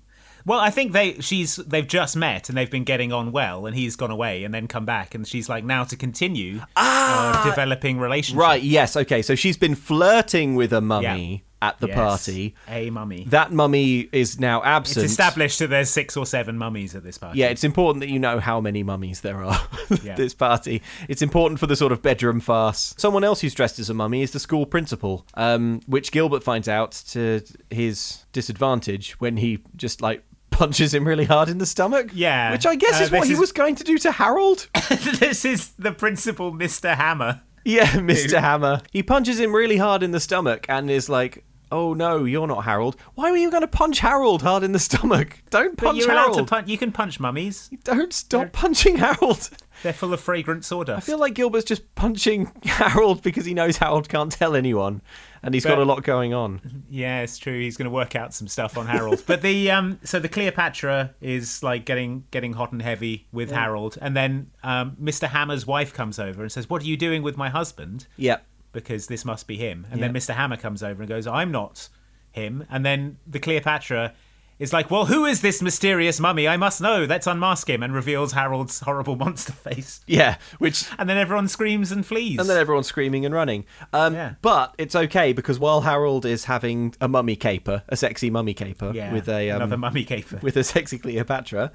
[0.47, 3.77] Well, I think they she's they've just met and they've been getting on well, and
[3.77, 7.99] he's gone away and then come back, and she's like now to continue ah, developing
[7.99, 8.41] relationship.
[8.41, 9.21] Right, yes, okay.
[9.21, 12.55] So she's been flirting with a mummy at the Yes, party.
[12.69, 13.25] a mummy.
[13.29, 15.05] That mummy is now absent.
[15.05, 17.39] it's established that there's six or seven mummies at this party.
[17.39, 20.15] Yeah, it's important that you know how many mummies there are at Yeah.
[20.15, 20.81] this party.
[21.09, 22.95] It's important for the sort of bedroom farce.
[22.97, 26.69] Someone else who's dressed as a mummy is the school principal, um, which Gilbert finds
[26.69, 32.11] out to his disadvantage when he just like punches him really hard in the stomach.
[32.13, 32.53] Yeah.
[32.53, 34.69] Which I guess Uh, is what he is- was going to do to Harold.
[35.19, 37.43] this is the principal, Mister Hammer.
[37.65, 38.41] Yeah, Mr.
[38.41, 38.81] Hammer.
[38.91, 42.65] He punches him really hard in the stomach and is like, "Oh no, you're not
[42.65, 42.97] Harold.
[43.15, 45.43] Why were you going to punch Harold hard in the stomach?
[45.51, 46.39] Don't punch you're allowed Harold.
[46.39, 46.69] to punch.
[46.69, 47.71] You can punch mummies.
[47.85, 49.51] Don't stop punching Harold."
[49.83, 50.99] They're full of fragrant sawdust.
[50.99, 55.01] I feel like Gilbert's just punching Harold because he knows Harold can't tell anyone,
[55.43, 56.85] and he's got But- a lot going on.
[56.91, 57.59] Yeah, it's true.
[57.59, 59.23] He's going to work out some stuff on Harold.
[59.27, 63.97] but the um, so the Cleopatra is like getting getting hot and heavy with Harold,
[64.03, 65.29] and then um, Mr.
[65.29, 68.45] Hammer's wife comes over and says, "What are you doing with my husband?" Yep.
[68.73, 69.87] Because this must be him.
[69.91, 70.07] And Yeah.
[70.09, 70.35] then Mr.
[70.35, 71.89] Hammer comes over and goes, "I'm not
[72.31, 74.13] him." And then the Cleopatra
[74.61, 76.47] is like, "Well, who is this mysterious mummy?
[76.47, 77.05] I must know.
[77.05, 80.03] Let's unmask him." And reveals Harold's horrible monster face.
[80.07, 82.39] Yeah, which And then everyone screams and flees.
[82.39, 83.65] and then everyone's screaming and running.
[83.93, 84.35] Um, Yeah.
[84.43, 88.93] But it's okay because while Harold is having a mummy caper, a sexy mummy caper
[88.95, 90.39] yeah, with a um, another mummy caper.
[90.43, 91.73] with a sexy Cleopatra.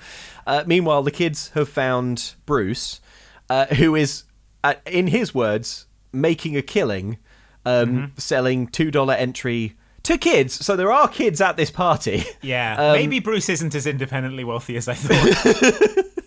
[0.48, 3.02] Uh, meanwhile, the kids have found Bruce,
[3.50, 4.24] uh, who is,
[4.64, 5.85] uh, in his words,
[6.16, 7.18] making a killing,
[7.66, 8.06] um, Mm-hmm.
[8.18, 10.64] selling two dollar entry to kids.
[10.66, 12.24] So there are kids at this party.
[12.42, 16.06] Yeah, Um, maybe Bruce isn't as independently wealthy as I thought.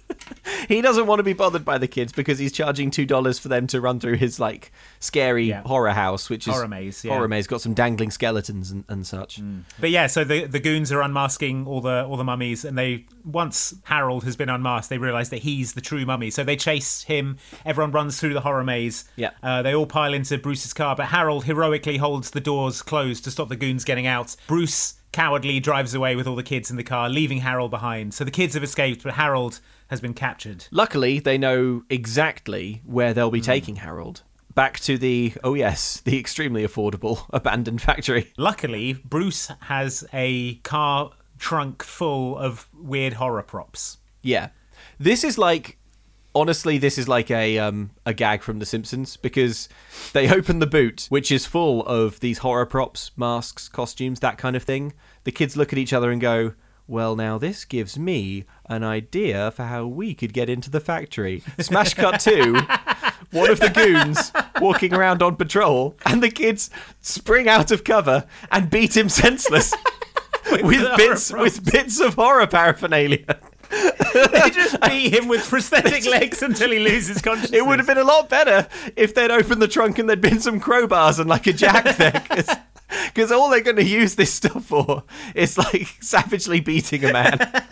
[0.68, 3.48] he doesn't want to be bothered by the kids because he's charging two dollars for
[3.48, 5.62] them to run through his like scary Yeah.
[5.62, 7.12] horror house, which is Horror maze, yeah.
[7.14, 9.40] Horror maze got some dangling skeletons and, and such.
[9.80, 13.06] but yeah, so the the goons are unmasking all the all the mummies, and they
[13.24, 16.30] once Harold has been unmasked, they realise that he's the true mummy.
[16.30, 17.36] So they chase him.
[17.64, 19.04] Everyone runs through the horror maze.
[19.16, 19.30] Yeah.
[19.42, 23.30] uh, they all pile into Bruce's car, but Harold heroically holds the doors closed to
[23.30, 24.34] stop the goons getting out.
[24.46, 28.12] Bruce cowardly drives away with all the kids in the car, leaving Harold behind.
[28.14, 30.66] So the kids have escaped, but Harold has been captured.
[30.70, 34.22] Luckily, they know exactly where they'll be taking Harold.
[34.54, 38.32] Back to the oh yes, the extremely affordable abandoned factory.
[38.36, 43.98] Luckily, Bruce has a car trunk full of weird horror props.
[44.22, 44.48] Yeah.
[44.98, 45.78] This is like
[46.34, 49.68] honestly, this is like a um, a gag from The Simpsons because
[50.12, 54.56] they open the boot, which is full of these horror props, masks, costumes, that kind
[54.56, 54.92] of thing.
[55.24, 56.54] The kids look at each other and go,
[56.88, 61.42] "Well, now this gives me an idea for how we could get into the factory."
[61.60, 62.54] Smash cut two.
[63.30, 66.70] One of the goons walking around on patrol, and the kids
[67.00, 69.74] spring out of cover and beat him senseless
[70.50, 73.38] with, the bits with bits of horror paraphernalia.
[74.14, 77.52] they just beat him with prosthetic legs until he loses consciousness.
[77.52, 78.66] It would have been a lot better
[78.96, 82.22] if they'd opened the trunk and there'd been some crowbars and like a jack there.
[83.18, 85.02] Because all they're going to use this stuff for
[85.34, 87.64] is like savagely beating a man.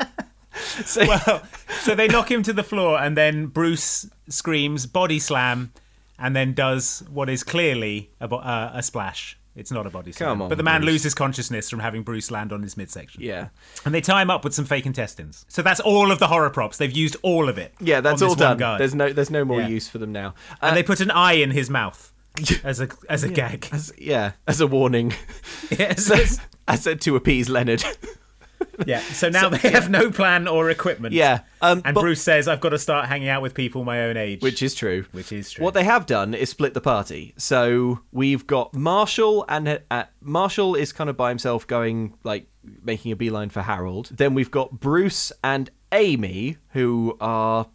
[0.84, 1.42] So, well,
[1.82, 5.72] so they knock him to the floor, and then Bruce screams body slam,
[6.18, 9.38] and then does what is clearly a, bo- uh, a splash.
[9.54, 10.30] It's not a body slam.
[10.30, 10.94] Come on, but the man Bruce.
[10.94, 13.22] loses consciousness from having Bruce land on his midsection.
[13.22, 13.48] yeah.
[13.84, 15.46] And they tie him up with some fake intestines.
[15.48, 16.76] So that's all of the horror props.
[16.76, 17.72] They've used all of it.
[17.80, 18.56] Yeah, that's all done.
[18.58, 18.78] guy.
[18.78, 19.68] There's no there's no more Yeah.
[19.68, 20.34] use for them now.
[20.60, 22.12] and Uh, they put an eye in his mouth
[22.64, 23.68] as a as a gag.
[23.72, 25.12] as, yeah, as a warning.
[25.70, 26.04] Yes.
[26.06, 27.84] So, I said to appease Leonard.
[28.86, 29.00] yeah.
[29.00, 31.14] So now they have no plan or equipment.
[31.14, 31.40] yeah.
[31.60, 34.16] Um, And but- Bruce says, "I've got to start hanging out with people my own
[34.16, 35.06] age." Which is true.
[35.12, 35.64] Which is true.
[35.64, 37.34] What they have done is split the party.
[37.36, 42.46] So we've got Marshall, and uh, Marshall is kind of by himself going, like,
[42.82, 44.10] making a beeline for Harold.
[44.12, 47.66] Then we've got Bruce and Amy, who are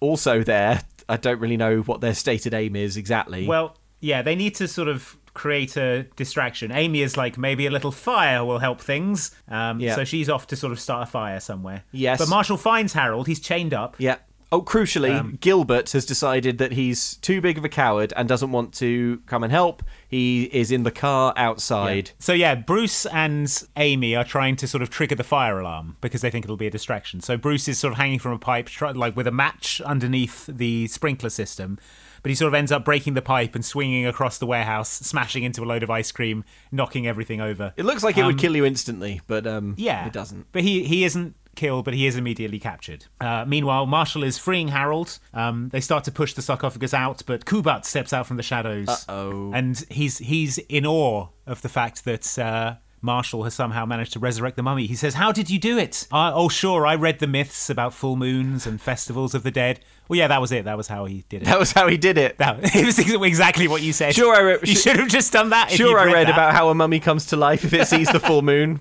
[0.00, 0.82] also there.
[1.08, 3.46] I don't really know what their stated aim is exactly.
[3.46, 6.70] Well, yeah, they need to sort of create a distraction.
[6.70, 9.34] Amy is like, maybe a little fire will help things.
[9.48, 9.96] Um, Yeah.
[9.96, 11.82] So she's off to sort of start a fire somewhere.
[11.90, 12.18] Yes.
[12.20, 13.26] But Marshall finds Harold.
[13.26, 13.96] He's chained up.
[13.98, 14.16] Yeah.
[14.52, 18.52] Oh, crucially, Um, Gilbert has decided that he's too big of a coward and doesn't
[18.52, 19.82] want to come and help.
[20.06, 22.08] He is in the car outside.
[22.10, 22.14] Yeah.
[22.20, 26.20] So yeah, Bruce and Amy are trying to sort of trigger the fire alarm because
[26.20, 27.20] they think it'll be a distraction.
[27.20, 30.46] So Bruce is sort of hanging from a pipe, try, like with a match underneath
[30.46, 31.76] the sprinkler system.
[32.24, 35.44] But he sort of ends up breaking the pipe and swinging across the warehouse, smashing
[35.44, 37.74] into a load of ice cream, knocking everything over.
[37.76, 40.46] It looks like it would Um, kill you instantly, but um, Yeah, it doesn't.
[40.50, 43.04] But he he isn't killed, but he is immediately captured.
[43.20, 45.18] Uh, meanwhile, Marshall is freeing Harold.
[45.34, 48.88] Um, they start to push the sarcophagus out, but Kubat steps out from the shadows.
[48.88, 49.52] Uh-oh.
[49.52, 52.38] And he's he's in awe of the fact that.
[52.38, 54.86] Uh, Marshall has somehow managed to resurrect the mummy.
[54.86, 56.08] He says, How did you do it?
[56.10, 59.80] Oh, sure, I read the myths about full moons and festivals of the dead.
[60.08, 60.64] Well, yeah, that was it.
[60.64, 61.44] That was how he did it.
[61.44, 62.38] That was how he did it.
[62.38, 64.14] That, it was exactly what you said.
[64.14, 65.70] Sure, I re- You should have just done that.
[65.70, 66.32] Sure, you'd I read that.
[66.34, 68.80] about how a mummy comes to life if it sees the full moon.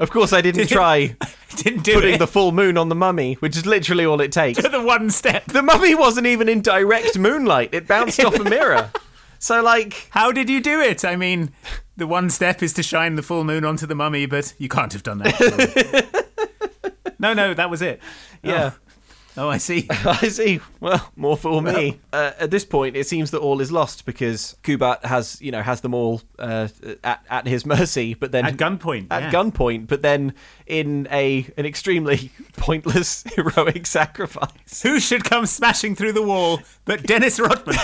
[0.00, 1.16] Of course, I didn't try
[1.56, 2.18] Didn't do putting it.
[2.18, 4.60] the full moon on the mummy, which is literally all it takes.
[4.60, 5.44] the one step.
[5.44, 8.90] The mummy wasn't even in direct moonlight; it bounced off a mirror.
[9.38, 11.04] So, like, How did you do it?
[11.04, 11.52] I mean,
[11.96, 14.92] the one step is to shine the full moon onto the mummy, but you can't
[14.92, 16.24] have done that.
[17.18, 18.00] no, no, that was it.
[18.42, 18.72] yeah,
[19.36, 19.86] Oh, I see.
[19.90, 20.60] I see.
[20.80, 21.98] Well, more for me.
[22.12, 25.60] Uh, at this point, it seems that all is lost because Kubat has, you know,
[25.62, 26.68] has them all uh,
[27.02, 28.14] at at his mercy.
[28.14, 29.08] But then At gunpoint.
[29.10, 29.32] at yeah.
[29.32, 30.34] gunpoint, but then
[30.66, 34.82] in a an extremely pointless heroic sacrifice.
[34.82, 37.76] Who should come smashing through the wall but Dennis Rodman?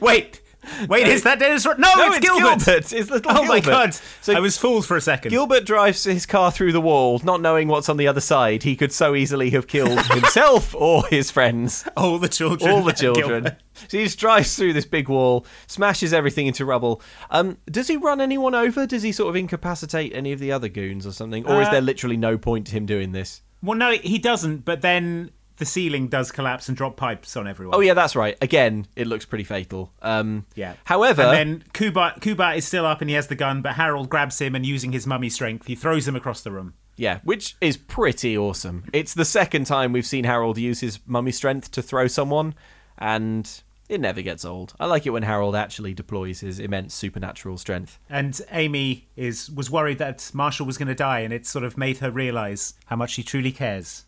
[0.00, 0.40] Wait.
[0.88, 1.88] Wait, is that Dennis Rodman?
[1.94, 2.64] No, No, it's, Gilbert.
[2.64, 2.92] Gilbert.
[2.92, 3.94] It's little Oh my god.
[4.20, 5.30] So I was fooled for a second.
[5.30, 8.62] Gilbert drives his car through the wall, not knowing what's on the other side.
[8.64, 12.70] He could so easily have killed himself or his friends, All the children.
[12.70, 13.44] all the children.
[13.44, 13.56] Gilbert.
[13.88, 17.02] So he just drives through this big wall, smashes everything into rubble.
[17.30, 18.86] Um, does he run anyone over?
[18.86, 21.46] Does he sort of incapacitate any of the other goons or something?
[21.46, 23.42] Or is Uh, there literally no point to him doing this?
[23.62, 27.74] Well, no, he doesn't, but then the ceiling does collapse and drop pipes on everyone.
[27.76, 28.36] Oh yeah, that's right.
[28.40, 29.92] Again, it looks pretty fatal.
[30.02, 30.74] Um, Yeah.
[30.84, 31.32] However, and
[31.62, 34.54] then Kubat, Kubat is still up and he has the gun, but Harold grabs him
[34.54, 36.74] and using his mummy strength, he throws him across the room.
[36.96, 38.84] Yeah, which is pretty awesome.
[38.92, 42.54] It's the second time we've seen Harold use his mummy strength to throw someone,
[42.96, 43.50] and
[43.88, 44.72] it never gets old.
[44.80, 47.98] I like it when Harold actually deploys his immense supernatural strength.
[48.08, 51.76] And Amy is was worried that Marshall was going to die, and it sort of
[51.76, 54.05] made her realize how much she truly cares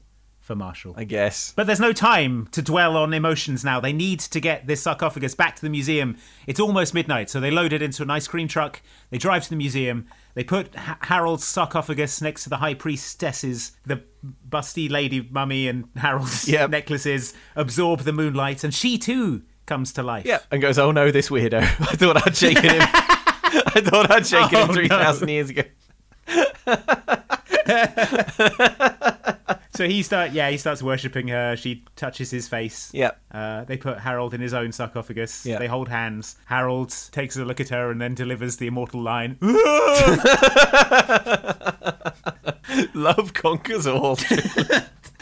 [0.49, 0.95] for Marshall.
[0.97, 1.53] I guess.
[1.55, 3.79] But there's no time to dwell on emotions now.
[3.81, 6.17] They need to get this sarcophagus back to the museum.
[6.47, 8.81] It's almost midnight, so they load it into an ice cream truck.
[9.11, 10.07] They drive to the museum.
[10.35, 14.03] They put ha- Harold's sarcophagus next to the high priestess's, the
[14.49, 16.71] busty lady mummy and Harold's Yep.
[16.71, 20.25] necklaces, absorb the moonlight, and she too comes to life.
[20.25, 21.61] Yeah, and goes, "Oh no, this weirdo!
[21.61, 22.81] I thought I'd shaken him.
[22.83, 25.63] I thought I'd shaken Oh, him three thousand years ago."
[29.79, 31.55] So he start, yeah, he starts worshipping her.
[31.55, 32.91] She touches his face.
[32.93, 33.17] Yep.
[33.31, 35.47] Uh, they put Harold in his own sarcophagus.
[35.47, 35.61] Yeah.
[35.61, 36.35] They hold hands.
[36.47, 39.39] Harold takes a look at her and then delivers the immortal line.
[42.93, 44.19] Love conquers all.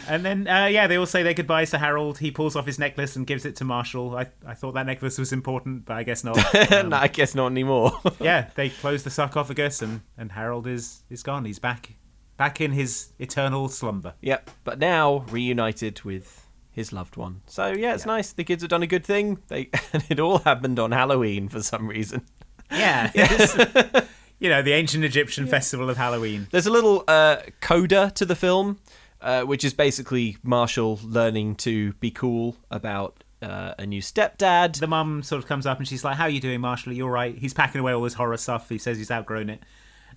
[0.08, 2.18] And then, uh, yeah, they all say their goodbyes to Harold.
[2.18, 4.16] He pulls off his necklace and gives it to Marshall.
[4.16, 6.38] I, I thought that necklace was important, but I guess not.
[6.72, 7.90] Um, no, I guess not anymore.
[8.20, 11.44] yeah, they close the sarcophagus, and, and Harold is is gone.
[11.44, 11.90] He's back,
[12.36, 14.14] back in his eternal slumber.
[14.20, 14.50] yep.
[14.64, 17.40] But now reunited with his loved one.
[17.46, 18.32] So yeah, it's nice.
[18.32, 19.38] The kids have done a good thing.
[19.48, 22.26] They and it all happened on Halloween for some reason.
[22.70, 23.10] Yeah,
[24.38, 26.48] you know, the ancient Egyptian festival of Halloween.
[26.50, 28.80] There's a little uh, coda to the film,
[29.20, 34.78] uh, which is basically Marshall learning to be cool about uh, a new stepdad.
[34.80, 36.92] The mum sort of comes up and she's like, "How are you doing, Marshall?
[36.92, 38.68] Are you all right?" He's packing away all his horror stuff.
[38.68, 39.62] He says he's outgrown it,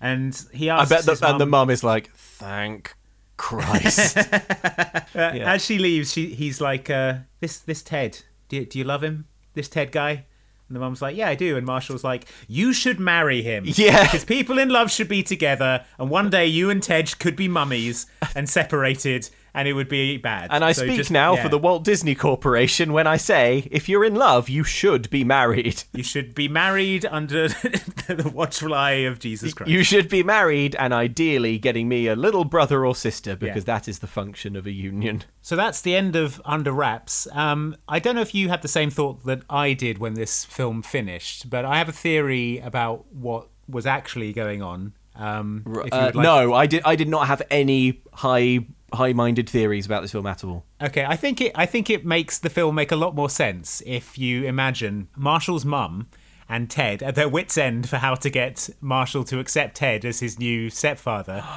[0.02, 0.90] and he I asks.
[0.90, 2.96] bet his the, and the mum- mum is like, "Thank
[3.38, 4.18] Christ."
[5.16, 5.54] Uh, Yeah.
[5.54, 9.04] As she leaves, she he's like, uh, "This this Ted, do you, do you love
[9.04, 9.26] him?
[9.56, 10.26] This Ted guy?"
[10.68, 13.64] And the mum's like, "Yeah, I do." And Marshall's like, "You should marry him.
[13.66, 14.04] Yeah.
[14.04, 17.48] because people in love should be together, and one day you and Ted could be
[17.48, 21.44] mummies and separated, and it would be bad." And I So speak just- now yeah.
[21.44, 25.24] for the Walt Disney Corporation when I say, if you're in love, you should be
[25.24, 25.84] married.
[25.94, 27.48] You should be married under
[28.08, 29.70] the watchful eye of Jesus Christ.
[29.70, 33.88] You should be married and ideally getting me a little brother or sister because that
[33.88, 35.24] is the function of a union.
[35.42, 37.28] So that's the end of Under Wraps.
[37.34, 40.46] Um, I don't know if you had the same thought that I did when this
[40.46, 44.94] film finished, but I have a theory about what was actually going on.
[45.16, 46.82] Um, Uh, no, I did.
[46.86, 48.60] I did not have any high
[48.94, 50.66] high-minded theories about this film at all.
[50.82, 51.52] Okay, I think it.
[51.56, 55.66] I think it makes the film make a lot more sense if you imagine Marshall's
[55.66, 56.08] mum
[56.48, 60.20] and Ted at their wits' end for how to get Marshall to accept Ted as
[60.20, 61.44] his new stepfather.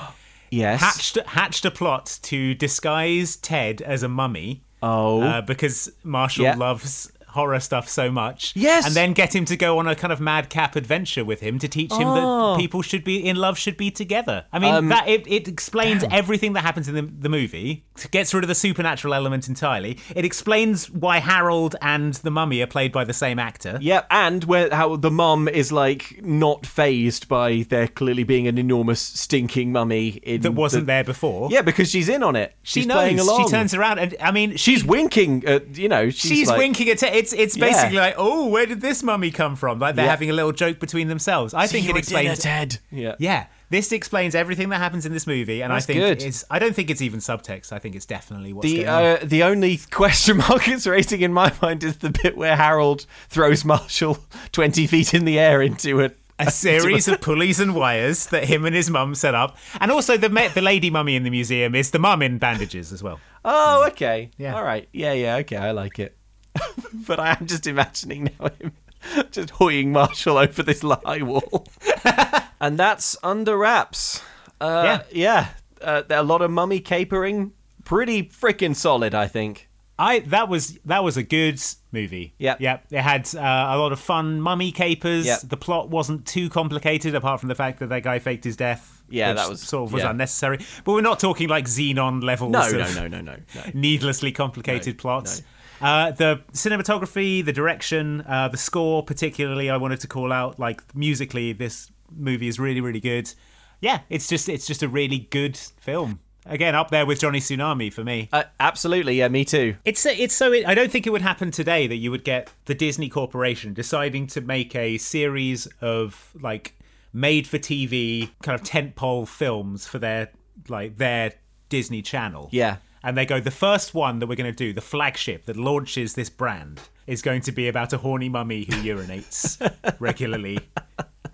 [0.54, 0.80] Yes.
[0.82, 4.62] hatched hatched a plot to disguise Ted as a mummy.
[4.82, 5.22] Oh.
[5.22, 6.56] uh, because Marshall Yeah.
[6.56, 8.52] loves horror stuff so much.
[8.56, 8.86] Yes.
[8.86, 11.68] and then get him to go on a kind of madcap adventure with him to
[11.68, 12.54] teach him Oh.
[12.54, 14.44] that people should be in love should be together.
[14.52, 17.84] I mean, Um, that it, it explains everything that happens in the, the movie.
[18.10, 19.98] Gets rid of the supernatural element entirely.
[20.16, 23.78] It explains why Harold and the mummy are played by the same actor.
[23.80, 28.58] Yeah, and where how the mum is like not fazed by there clearly being an
[28.58, 31.48] enormous stinking mummy in That wasn't the- there before.
[31.50, 32.54] Yeah, because she's in on it.
[32.62, 32.96] she she's knows.
[32.96, 33.44] playing along.
[33.46, 36.10] She turns around and I mean, She's winking at you know.
[36.10, 37.21] She's, She's like- winking at Ted.
[37.22, 37.66] It's it's Yeah.
[37.66, 39.78] basically like, oh, where did this mummy come from?
[39.78, 40.10] Like they're Yeah.
[40.10, 41.54] having a little joke between themselves.
[41.54, 42.78] I See think you it at dinner, explains Ted.
[42.90, 43.14] Yeah.
[43.18, 46.22] Yeah, this explains everything that happens in this movie, and That's I think good.
[46.22, 46.44] it's.
[46.50, 47.72] I don't think it's even subtext.
[47.72, 49.02] I think it's definitely what's The going on.
[49.04, 53.06] uh, the only question mark it's raising in my mind is the bit where Harold
[53.28, 54.18] throws Marshall
[54.52, 58.64] twenty feet in the air into a a series of pulleys and wires that him
[58.64, 61.90] and his mum set up, and also the the lady mummy in the museum is
[61.92, 63.20] the mum in bandages as well.
[63.44, 64.30] Oh, okay.
[64.38, 64.54] Yeah.
[64.56, 64.88] All right.
[64.92, 65.36] Yeah, yeah.
[65.36, 66.16] Okay, I like it.
[67.06, 68.72] but I am just imagining now him
[69.30, 71.66] just hoying Marshall over this lie wall,
[72.60, 74.22] and that's under wraps.
[74.60, 75.48] Uh, yeah.
[75.80, 77.52] Uh, a lot of mummy capering.
[77.84, 79.68] Pretty freaking solid, I think.
[79.98, 82.34] I that was that was a good movie.
[82.38, 82.60] Yep.
[82.60, 82.86] Yep.
[82.90, 85.26] It had uh, a lot of fun mummy capers.
[85.26, 85.40] Yep.
[85.44, 89.02] The plot wasn't too complicated, apart from the fact that that guy faked his death.
[89.08, 90.10] Yeah, that was- sort of was yeah.
[90.10, 90.58] unnecessary.
[90.84, 92.52] But we're not talking like Zenon levels.
[92.52, 93.62] No, no, no, no, no, no.
[93.74, 95.42] Needlessly complicated plots.
[95.82, 100.58] Uh, the cinematography, the direction, uh, the score, particularly, I wanted to call out.
[100.58, 103.32] Like musically, this movie is really, really good.
[103.80, 106.20] Yeah, it's just it's just a really good film.
[106.44, 108.28] Again, up there with Johnny Tsunami for me.
[108.32, 109.16] Uh, absolutely.
[109.16, 109.76] Yeah, me too.
[109.84, 112.74] It's it's so I don't think it would happen today that you would get the
[112.74, 116.76] Disney Corporation deciding to make a series of like
[117.12, 120.30] made for TV kind of tentpole films for their
[120.68, 121.34] like their
[121.68, 122.48] Disney Channel.
[122.50, 122.76] Yeah.
[123.04, 126.14] And they go the first one that we're going to do, the flagship that launches
[126.14, 129.58] this brand is going to be about a horny mummy who urinates
[129.98, 130.58] regularly.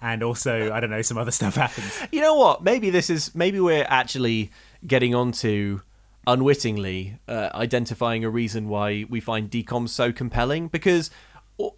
[0.00, 1.92] And also, I don't know, some other stuff happens.
[2.10, 2.62] You know what?
[2.62, 4.50] Maybe this is maybe we're actually
[4.86, 5.80] getting onto
[6.26, 11.10] unwittingly uh, identifying a reason why we find DCOMs so compelling because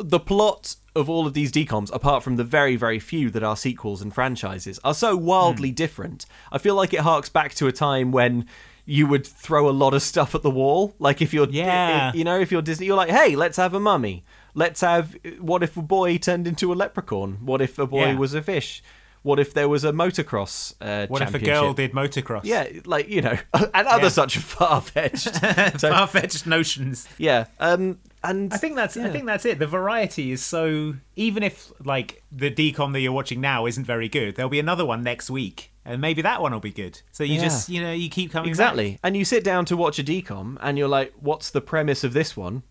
[0.01, 3.57] the plot of all of these DCOMs apart from the very very few that are
[3.57, 7.73] sequels and franchises are so wildly different i feel like it harks back to a
[7.73, 8.45] time when
[8.91, 12.13] you would throw a lot of stuff at the wall like if you're Yeah.
[12.13, 14.25] you know if you're disney you're like hey let's have a mummy
[14.55, 18.17] let's have what if a boy turned into a leprechaun what if a boy Yeah.
[18.17, 18.83] was a fish
[19.23, 22.41] what if there was a motocross uh, What if a girl did motocross?
[22.45, 24.09] Yeah, like you know, and other Yeah.
[24.09, 25.37] such far fetched.
[25.81, 27.07] Far fetched notions.
[27.19, 29.59] yeah, um, and I think that's I think that's it.
[29.59, 34.09] The variety is so even if like the DCOM that you're watching now isn't very
[34.09, 37.01] good, there'll be another one next week, and maybe that one will be good.
[37.13, 37.43] So you Yeah.
[37.43, 38.99] just you know you keep coming exactly.
[39.03, 42.13] And you sit down to watch a DCOM, and you're like, "What's the premise of
[42.13, 42.63] this one?"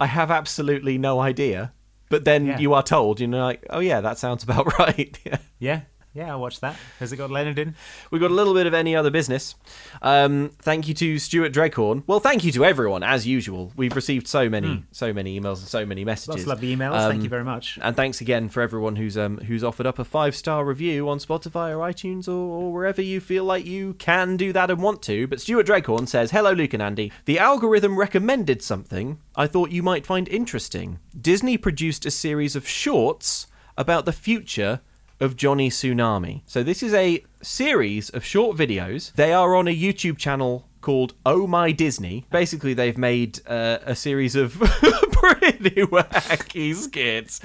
[0.00, 1.72] I have absolutely no idea.
[2.08, 2.58] But then Yeah.
[2.58, 5.38] you are told, you know, like, "Oh yeah, that sounds about right." yeah.
[5.58, 5.80] Yeah,
[6.16, 6.76] Yeah, I watched that.
[6.98, 7.74] Has it got Leonard in?
[8.10, 9.54] We've got a little bit of any other business.
[10.00, 12.04] Um, thank you to Stuart Dreghorn.
[12.06, 13.70] Well, thank you to everyone as usual.
[13.76, 16.28] We've received so many, so many emails and so many messages.
[16.28, 17.06] Lots of lovely emails.
[17.10, 17.78] Thank you very much.
[17.82, 21.18] And thanks again for everyone who's um, who's offered up a five star review on
[21.18, 25.02] Spotify or iTunes or, or wherever you feel like you can do that and want
[25.02, 25.26] to.
[25.26, 27.12] But Stuart Dreghorn says, "Hello, Luke and Andy.
[27.26, 30.98] The algorithm recommended something I thought you might find interesting.
[31.20, 34.80] Disney produced a series of shorts about the future."
[35.18, 36.42] Of Johnny Tsunami.
[36.46, 39.12] So, this is a series of short videos.
[39.14, 42.26] They are on a YouTube channel called Oh My Disney.
[42.30, 44.52] Basically, they've made uh, a series of
[45.12, 47.40] pretty wacky skits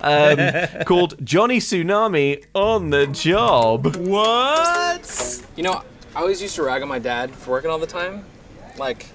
[0.00, 3.96] um, called Johnny Tsunami on the Job.
[3.96, 5.44] What?
[5.56, 5.82] You know,
[6.14, 8.24] I always used to rag on my dad for working all the time.
[8.78, 9.06] Like,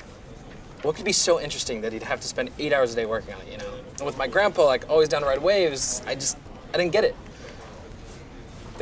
[0.84, 3.34] what could be so interesting that he'd have to spend eight hours a day working
[3.34, 3.74] on it, you know?
[3.98, 6.38] And with my grandpa, like, always down to ride waves, I just,
[6.74, 7.16] I didn't get it.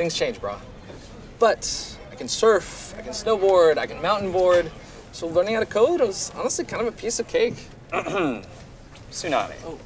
[0.00, 0.56] Things change, bro.
[1.38, 4.72] But I can surf, I can snowboard, I can mountain board.
[5.12, 7.68] So learning how to code was honestly kind of a piece of cake.
[7.92, 9.52] Tsunami.
[9.62, 9.72] Oh.
[9.72, 9.78] You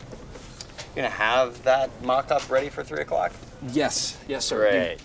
[0.95, 3.33] gonna have that mock-up ready for three o'clock?
[3.73, 4.71] Yes, yes, sir.
[4.71, 4.99] Great.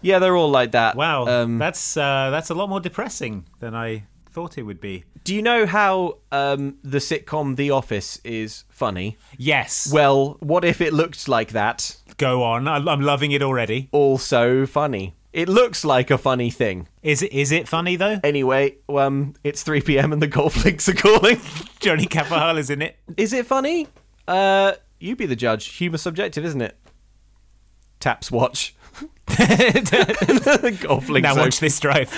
[0.00, 0.94] Yeah, they're all like that.
[0.94, 5.04] Wow, Um, that's uh, that's a lot more depressing than I thought it would be.
[5.24, 9.16] do you know how um, the sitcom The Office is funny?
[9.36, 9.90] Yes.
[9.92, 11.96] Well, what if it looked like that?
[12.16, 12.66] Go on.
[12.68, 13.88] I'm I'm loving it already.
[13.92, 15.14] Also funny.
[15.32, 16.88] It looks like a funny thing.
[17.02, 18.18] Is it is it funny though?
[18.24, 20.12] Anyway, um, it's 3 p.m.
[20.12, 21.40] and the golf links are calling.
[21.80, 22.96] Johnny Kapahala's in it.
[23.16, 23.86] Is it funny?
[24.26, 25.66] Uh, you be the judge.
[25.76, 26.76] Humor subjective, isn't it?
[28.00, 28.74] Taps watch.
[30.80, 31.22] golf links.
[31.28, 32.10] now watch this drive.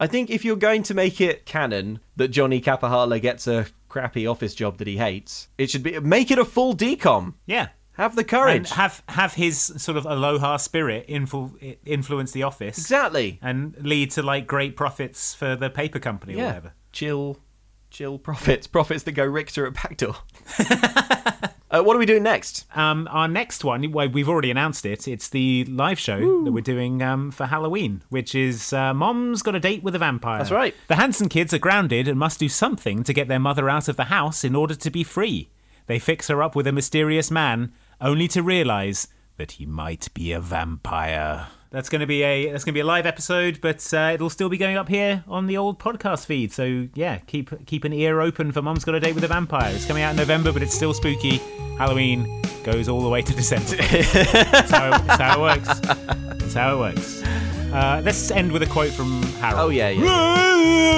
[0.00, 4.26] I think if you're going to make it canon that Johnny Kapahala gets a crappy
[4.26, 7.34] office job that he hates, it should be make it a full DCOM.
[7.46, 7.68] Yeah.
[7.94, 8.70] Have the And courage.
[8.70, 13.38] have have his sort of aloha spirit influ- influence the office exactly.
[13.42, 16.46] and lead to like great profits for the paper company or Yeah.
[16.46, 16.72] whatever.
[16.92, 17.36] Chill,
[17.90, 18.66] chill profits.
[18.66, 20.16] Profits that go Richter at backdoor.
[21.70, 22.64] uh, what are we doing next?
[22.76, 25.06] Um, our next one, well, we've already announced it.
[25.06, 29.54] It's the live show that we're doing um, for Halloween, which is uh, Mom's Got
[29.54, 30.38] a Date with a Vampire.
[30.38, 30.74] That's right.
[30.88, 33.96] The Hansen kids are grounded and must do something to get their mother out of
[33.96, 35.50] the house in order to be free.
[35.86, 40.32] They fix her up with a mysterious man, only to realise that he might be
[40.32, 41.48] a vampire.
[41.70, 44.28] That's going to be a that's going to be a live episode, but uh, it'll
[44.28, 46.52] still be going up here on the old podcast feed.
[46.52, 49.72] So yeah, keep keep an ear open for Mum's Got a Date with a Vampire.
[49.72, 51.36] It's coming out in November, but it's still spooky.
[51.78, 53.76] Halloween goes all the way to December.
[53.76, 55.80] that's, how it, that's how it works.
[56.40, 57.22] That's how it works.
[57.72, 59.60] Uh, let's end with a quote from Harold.
[59.60, 60.10] Oh yeah, yeah.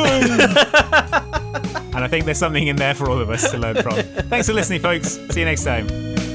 [1.94, 3.92] and I think there's something in there for all of us to learn from.
[3.92, 5.20] Thanks for listening, folks.
[5.30, 6.31] See you next time.